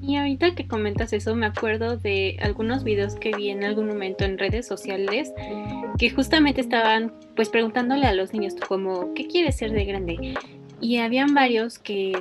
Y 0.00 0.16
ahorita 0.16 0.54
que 0.54 0.66
comentas 0.66 1.12
eso, 1.12 1.34
me 1.34 1.46
acuerdo 1.46 1.96
de 1.96 2.38
algunos 2.40 2.84
videos 2.84 3.14
que 3.16 3.34
vi 3.34 3.50
en 3.50 3.64
algún 3.64 3.88
momento 3.88 4.24
en 4.24 4.38
redes 4.38 4.66
sociales 4.66 5.32
que 5.98 6.10
justamente 6.10 6.60
estaban 6.60 7.12
pues 7.34 7.48
preguntándole 7.48 8.06
a 8.06 8.14
los 8.14 8.32
niños 8.32 8.54
como, 8.68 9.12
¿qué 9.14 9.26
quieres 9.26 9.56
ser 9.56 9.72
de 9.72 9.84
grande? 9.84 10.34
Y 10.80 10.98
habían 10.98 11.34
varios 11.34 11.78
que 11.78 12.12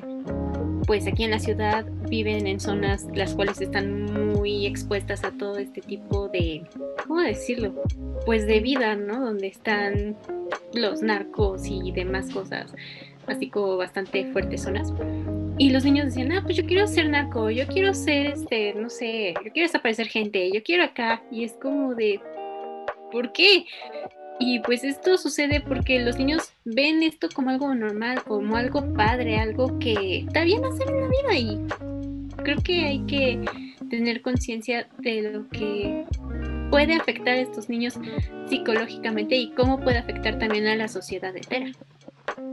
pues 0.86 1.08
aquí 1.08 1.24
en 1.24 1.32
la 1.32 1.40
ciudad 1.40 1.86
viven 2.06 2.48
en 2.48 2.60
zonas 2.60 3.08
las 3.14 3.34
cuales 3.34 3.62
están 3.62 4.34
muy 4.34 4.66
expuestas 4.66 5.24
a 5.24 5.32
todo 5.32 5.58
este 5.58 5.82
tipo 5.82 6.28
de, 6.30 6.64
¿cómo 7.06 7.22
decirlo? 7.22 7.74
Pues 8.26 8.46
de 8.48 8.60
vida, 8.60 8.96
¿no? 8.96 9.20
Donde 9.20 9.48
están 9.48 10.16
los 10.74 11.02
narcos 11.02 11.68
y 11.68 11.92
demás 11.92 12.30
cosas, 12.32 12.74
así 13.28 13.50
como 13.50 13.78
bastante 13.78 14.32
fuertes 14.32 14.64
zonas. 14.64 14.94
Y 15.58 15.70
los 15.70 15.86
niños 15.86 16.08
decían, 16.08 16.32
ah, 16.34 16.42
pues 16.44 16.58
yo 16.58 16.66
quiero 16.66 16.86
ser 16.86 17.10
narco, 17.10 17.50
yo 17.50 17.66
quiero 17.68 17.94
ser, 17.94 18.28
este, 18.28 18.74
no 18.74 18.90
sé, 18.90 19.34
yo 19.44 19.52
quiero 19.54 19.68
desaparecer 19.68 20.08
gente, 20.08 20.52
yo 20.52 20.62
quiero 20.62 20.84
acá. 20.84 21.24
Y 21.32 21.46
es 21.46 21.54
como 21.54 21.96
de, 21.96 22.20
¿por 23.12 23.32
qué? 23.32 23.66
Y 24.38 24.60
pues 24.60 24.84
esto 24.84 25.18
sucede 25.18 25.62
porque 25.62 26.00
los 26.00 26.18
niños 26.18 26.52
ven 26.66 27.04
esto 27.04 27.30
como 27.34 27.52
algo 27.52 27.74
normal, 27.74 28.22
como 28.24 28.58
algo 28.58 28.94
padre, 28.94 29.38
algo 29.38 29.80
que 29.80 30.26
está 30.28 30.44
bien 30.44 30.66
hacer 30.66 30.90
en 30.90 31.02
la 31.02 31.08
vida 31.08 31.38
y 31.38 31.95
creo 32.46 32.62
que 32.64 32.86
hay 32.86 33.00
que 33.02 33.44
tener 33.90 34.22
conciencia 34.22 34.88
de 35.00 35.22
lo 35.24 35.50
que 35.50 36.06
puede 36.70 36.94
afectar 36.94 37.34
a 37.34 37.42
estos 37.42 37.68
niños 37.68 38.00
psicológicamente 38.48 39.36
y 39.36 39.52
cómo 39.52 39.80
puede 39.82 39.98
afectar 39.98 40.40
también 40.40 40.68
a 40.68 40.76
la 40.76 40.88
sociedad 40.88 41.36
entera. 41.36 41.72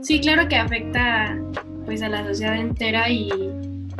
Sí, 0.01 0.19
claro 0.19 0.47
que 0.49 0.55
afecta 0.55 1.39
pues 1.85 2.01
a 2.01 2.09
la 2.09 2.25
sociedad 2.25 2.57
entera 2.57 3.09
y, 3.09 3.29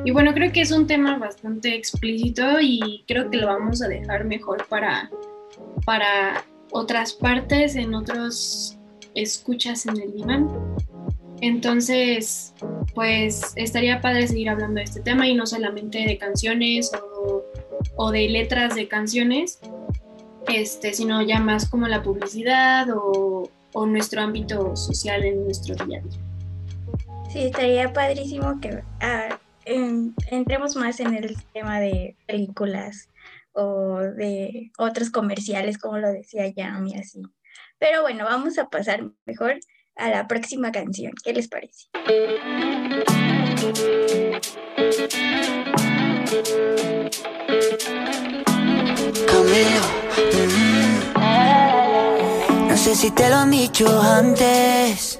y 0.03 0.11
bueno, 0.11 0.33
creo 0.33 0.51
que 0.51 0.61
es 0.61 0.71
un 0.71 0.87
tema 0.87 1.17
bastante 1.17 1.75
explícito 1.75 2.59
y 2.59 3.03
creo 3.07 3.29
que 3.29 3.37
lo 3.37 3.47
vamos 3.47 3.81
a 3.81 3.87
dejar 3.87 4.25
mejor 4.25 4.65
para, 4.67 5.09
para 5.85 6.43
otras 6.71 7.13
partes, 7.13 7.75
en 7.75 7.93
otros 7.93 8.77
escuchas 9.15 9.85
en 9.85 10.01
el 10.01 10.13
diván. 10.13 10.49
Entonces, 11.41 12.53
pues 12.93 13.53
estaría 13.55 14.01
padre 14.01 14.27
seguir 14.27 14.49
hablando 14.49 14.75
de 14.75 14.83
este 14.83 15.01
tema 15.01 15.27
y 15.27 15.35
no 15.35 15.45
solamente 15.45 15.99
de 15.99 16.17
canciones 16.17 16.91
o, 17.95 18.11
de 18.11 18.29
letras 18.29 18.75
de 18.75 18.87
canciones, 18.87 19.59
este, 20.47 20.93
sino 20.93 21.21
ya 21.21 21.39
más 21.39 21.69
como 21.69 21.87
la 21.87 22.03
publicidad 22.03 22.87
o, 22.93 23.49
nuestro 23.87 24.21
ámbito 24.21 24.75
social 24.75 25.23
en 25.23 25.45
nuestro 25.45 25.73
día 25.73 25.97
a 25.97 26.01
día. 26.01 26.19
Sí, 27.31 27.39
estaría 27.45 27.91
padrísimo 27.91 28.61
que 28.61 28.83
ah, 29.01 29.39
entremos 29.65 30.75
más 30.75 30.99
en 30.99 31.15
el 31.15 31.35
tema 31.53 31.79
de 31.79 32.15
películas 32.27 33.09
o 33.53 33.99
de 33.99 34.71
otros 34.77 35.09
comerciales, 35.09 35.79
como 35.79 35.97
lo 35.97 36.11
decía 36.11 36.47
Yami, 36.47 36.95
así. 36.95 37.23
Pero 37.79 38.03
bueno, 38.03 38.25
vamos 38.25 38.57
a 38.59 38.69
pasar 38.69 39.09
mejor 39.25 39.55
a 39.95 40.09
la 40.09 40.27
próxima 40.27 40.71
canción. 40.71 41.13
¿Qué 41.23 41.33
les 41.33 41.47
parece? 41.47 41.87
Mm. 51.25 52.67
No 52.67 52.77
sé 52.77 52.95
si 52.95 53.11
te 53.11 53.29
lo 53.29 53.37
han 53.37 53.51
dicho 53.51 54.01
antes, 54.01 55.19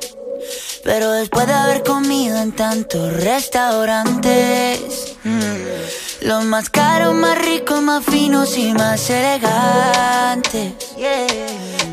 pero 0.84 1.12
después 1.12 1.48
de 1.48 1.54
haber 1.54 1.84
comido 1.84 2.38
en 2.38 2.52
tantos 2.52 3.14
restaurantes. 3.14 5.16
Mm. 5.24 6.28
Los 6.28 6.46
más 6.46 6.70
caros, 6.70 7.14
más 7.14 7.38
ricos, 7.38 7.82
más 7.82 8.04
finos 8.06 8.58
y 8.58 8.74
más 8.74 9.10
elegantes. 9.10 10.74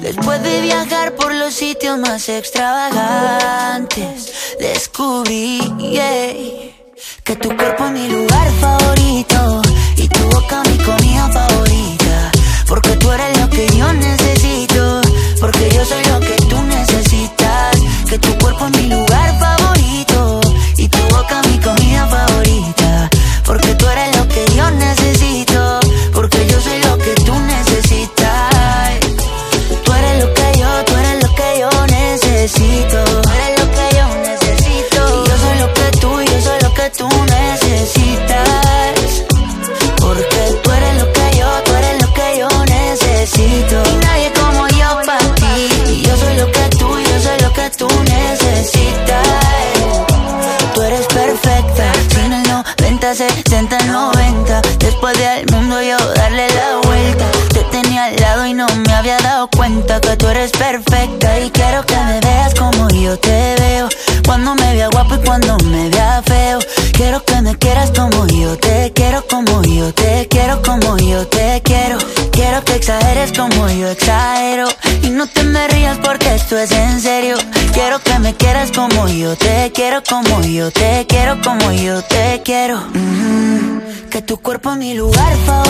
Después 0.01 0.43
de 0.43 0.63
viajar 0.63 1.15
por 1.15 1.35
los 1.35 1.53
sitios 1.53 1.99
más 1.99 2.27
extravagantes, 2.29 4.33
descubrí 4.59 5.61
que 7.23 7.37
tu 7.37 7.55
cuerpo 7.57 7.85
es 7.85 7.93
mi 7.93 8.09
lugar 8.09 8.51
favorito 8.61 9.63
y 9.97 10.09
tu 10.09 10.21
boca 10.31 10.63
mi 10.71 10.79
comida 10.79 11.29
favorita. 11.29 12.33
Porque 12.67 12.97
tú 12.97 13.13
eres 13.13 13.39
lo 13.41 13.51
que 13.51 13.69
yo 13.77 13.93
necesito, 13.93 15.03
porque 15.39 15.69
yo 15.71 15.85
soy 15.85 16.03
lo 16.05 16.19
que 16.21 16.37
tú 16.49 16.63
necesitas. 16.63 17.77
Que 18.09 18.19
tu 18.19 18.39
cuerpo 18.39 18.67
es 18.67 18.77
mi 18.79 18.89
lugar 18.89 19.39
favorito 19.39 20.41
y 20.79 20.89
tu 20.89 20.99
boca 21.15 21.43
mi 21.43 21.59
comida 21.59 22.07
favorita. 22.07 23.11
Porque 23.45 23.75
tú 23.75 23.87
eres 23.87 24.10
necesito. 32.41 32.70
Es 84.73 84.79
mi 84.79 84.95
lugar 84.95 85.37
favorito 85.47 85.70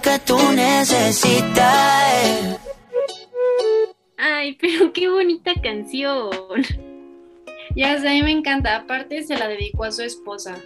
lo 0.00 0.12
que 0.12 0.18
tú 0.20 0.38
necesitas. 0.52 1.58
Ay, 4.16 4.56
pero 4.60 4.92
qué 4.92 5.08
bonita 5.08 5.52
canción. 5.62 6.30
Ya 7.76 7.98
sé, 8.00 8.08
a 8.08 8.12
mí 8.12 8.22
me 8.22 8.32
encanta. 8.32 8.76
Aparte, 8.76 9.22
se 9.22 9.36
la 9.36 9.48
dedicó 9.48 9.84
a 9.84 9.92
su 9.92 10.02
esposa. 10.02 10.56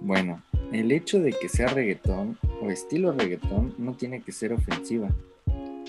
Bueno, 0.00 0.42
el 0.72 0.92
hecho 0.92 1.18
de 1.20 1.32
que 1.32 1.48
sea 1.48 1.68
reggaetón 1.68 2.38
o 2.62 2.70
estilo 2.70 3.12
reggaetón 3.12 3.74
no 3.78 3.94
tiene 3.94 4.22
que 4.22 4.32
ser 4.32 4.52
ofensiva. 4.52 5.08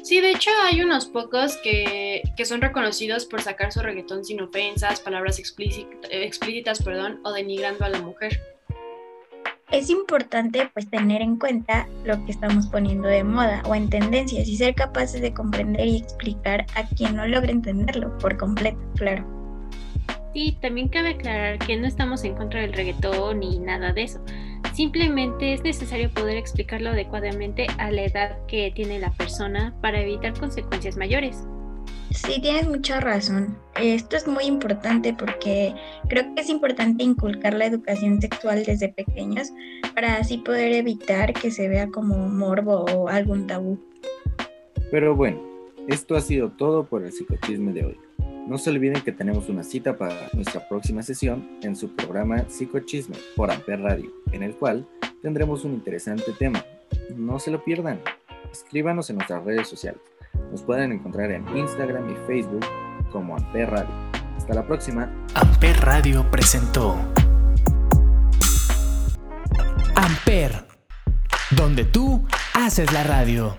Sí, 0.03 0.21
de 0.21 0.31
hecho 0.31 0.49
hay 0.63 0.81
unos 0.81 1.05
pocos 1.07 1.57
que, 1.57 2.21
que 2.37 2.45
son 2.45 2.61
reconocidos 2.61 3.25
por 3.25 3.41
sacar 3.41 3.73
su 3.73 3.81
reggaetón 3.81 4.23
sin 4.23 4.39
ofensas, 4.39 5.01
palabras 5.01 5.39
explícit- 5.39 5.87
eh, 6.09 6.23
explícitas, 6.23 6.81
perdón, 6.81 7.19
o 7.23 7.33
denigrando 7.33 7.83
a 7.83 7.89
la 7.89 7.99
mujer. 7.99 8.56
Es 9.69 9.89
importante 9.89 10.69
pues 10.73 10.89
tener 10.89 11.21
en 11.21 11.35
cuenta 11.35 11.89
lo 12.05 12.23
que 12.23 12.31
estamos 12.31 12.67
poniendo 12.67 13.09
de 13.09 13.25
moda 13.25 13.61
o 13.65 13.75
en 13.75 13.89
tendencias 13.89 14.47
y 14.47 14.55
ser 14.55 14.75
capaces 14.75 15.21
de 15.21 15.33
comprender 15.33 15.85
y 15.85 15.97
explicar 15.97 16.65
a 16.75 16.87
quien 16.87 17.17
no 17.17 17.27
logre 17.27 17.51
entenderlo 17.51 18.17
por 18.17 18.37
completo, 18.37 18.79
claro. 18.95 19.25
Sí, 20.33 20.57
también 20.61 20.87
cabe 20.87 21.09
aclarar 21.09 21.59
que 21.59 21.75
no 21.75 21.85
estamos 21.85 22.23
en 22.23 22.35
contra 22.35 22.61
del 22.61 22.71
reggaetón 22.71 23.41
ni 23.41 23.59
nada 23.59 23.91
de 23.91 24.03
eso. 24.03 24.23
Simplemente 24.73 25.53
es 25.53 25.63
necesario 25.63 26.11
poder 26.11 26.37
explicarlo 26.37 26.91
adecuadamente 26.91 27.67
a 27.77 27.91
la 27.91 28.03
edad 28.03 28.37
que 28.47 28.71
tiene 28.73 28.99
la 28.99 29.11
persona 29.11 29.75
para 29.81 29.99
evitar 29.99 30.39
consecuencias 30.39 30.95
mayores. 30.95 31.43
Sí, 32.25 32.41
tienes 32.41 32.67
mucha 32.67 32.99
razón. 32.99 33.55
Esto 33.79 34.17
es 34.17 34.27
muy 34.27 34.45
importante 34.45 35.13
porque 35.13 35.73
creo 36.09 36.33
que 36.33 36.41
es 36.41 36.49
importante 36.49 37.03
inculcar 37.03 37.53
la 37.53 37.67
educación 37.67 38.19
sexual 38.19 38.63
desde 38.65 38.89
pequeños 38.89 39.49
para 39.93 40.17
así 40.17 40.39
poder 40.39 40.73
evitar 40.73 41.33
que 41.33 41.51
se 41.51 41.67
vea 41.67 41.87
como 41.89 42.17
morbo 42.27 42.85
o 42.85 43.07
algún 43.07 43.45
tabú. 43.45 43.79
Pero 44.89 45.15
bueno, 45.15 45.39
esto 45.87 46.15
ha 46.15 46.21
sido 46.21 46.49
todo 46.49 46.85
por 46.85 47.03
el 47.03 47.11
psicochisme 47.11 47.71
de 47.71 47.85
hoy. 47.85 47.99
No 48.47 48.57
se 48.57 48.71
olviden 48.71 49.03
que 49.03 49.11
tenemos 49.11 49.47
una 49.47 49.63
cita 49.63 49.97
para 49.97 50.15
nuestra 50.33 50.67
próxima 50.67 51.03
sesión 51.03 51.47
en 51.61 51.75
su 51.75 51.95
programa 51.95 52.49
Psicochisme 52.49 53.15
por 53.35 53.51
Amper 53.51 53.81
Radio, 53.81 54.11
en 54.31 54.41
el 54.41 54.55
cual 54.55 54.87
tendremos 55.21 55.63
un 55.65 55.73
interesante 55.73 56.33
tema. 56.39 56.65
No 57.15 57.39
se 57.39 57.51
lo 57.51 57.63
pierdan. 57.63 58.01
Escríbanos 58.51 59.09
en 59.09 59.17
nuestras 59.17 59.43
redes 59.43 59.67
sociales. 59.67 60.01
Nos 60.51 60.63
pueden 60.63 60.91
encontrar 60.91 61.31
en 61.31 61.45
Instagram 61.57 62.09
y 62.09 62.15
Facebook 62.27 62.65
como 63.11 63.35
Amper 63.35 63.69
Radio. 63.69 63.93
Hasta 64.37 64.53
la 64.53 64.65
próxima. 64.65 65.11
Amper 65.33 65.79
Radio 65.81 66.29
presentó 66.29 66.95
Amper, 69.95 70.65
donde 71.51 71.83
tú 71.83 72.25
haces 72.53 72.91
la 72.93 73.03
radio. 73.03 73.57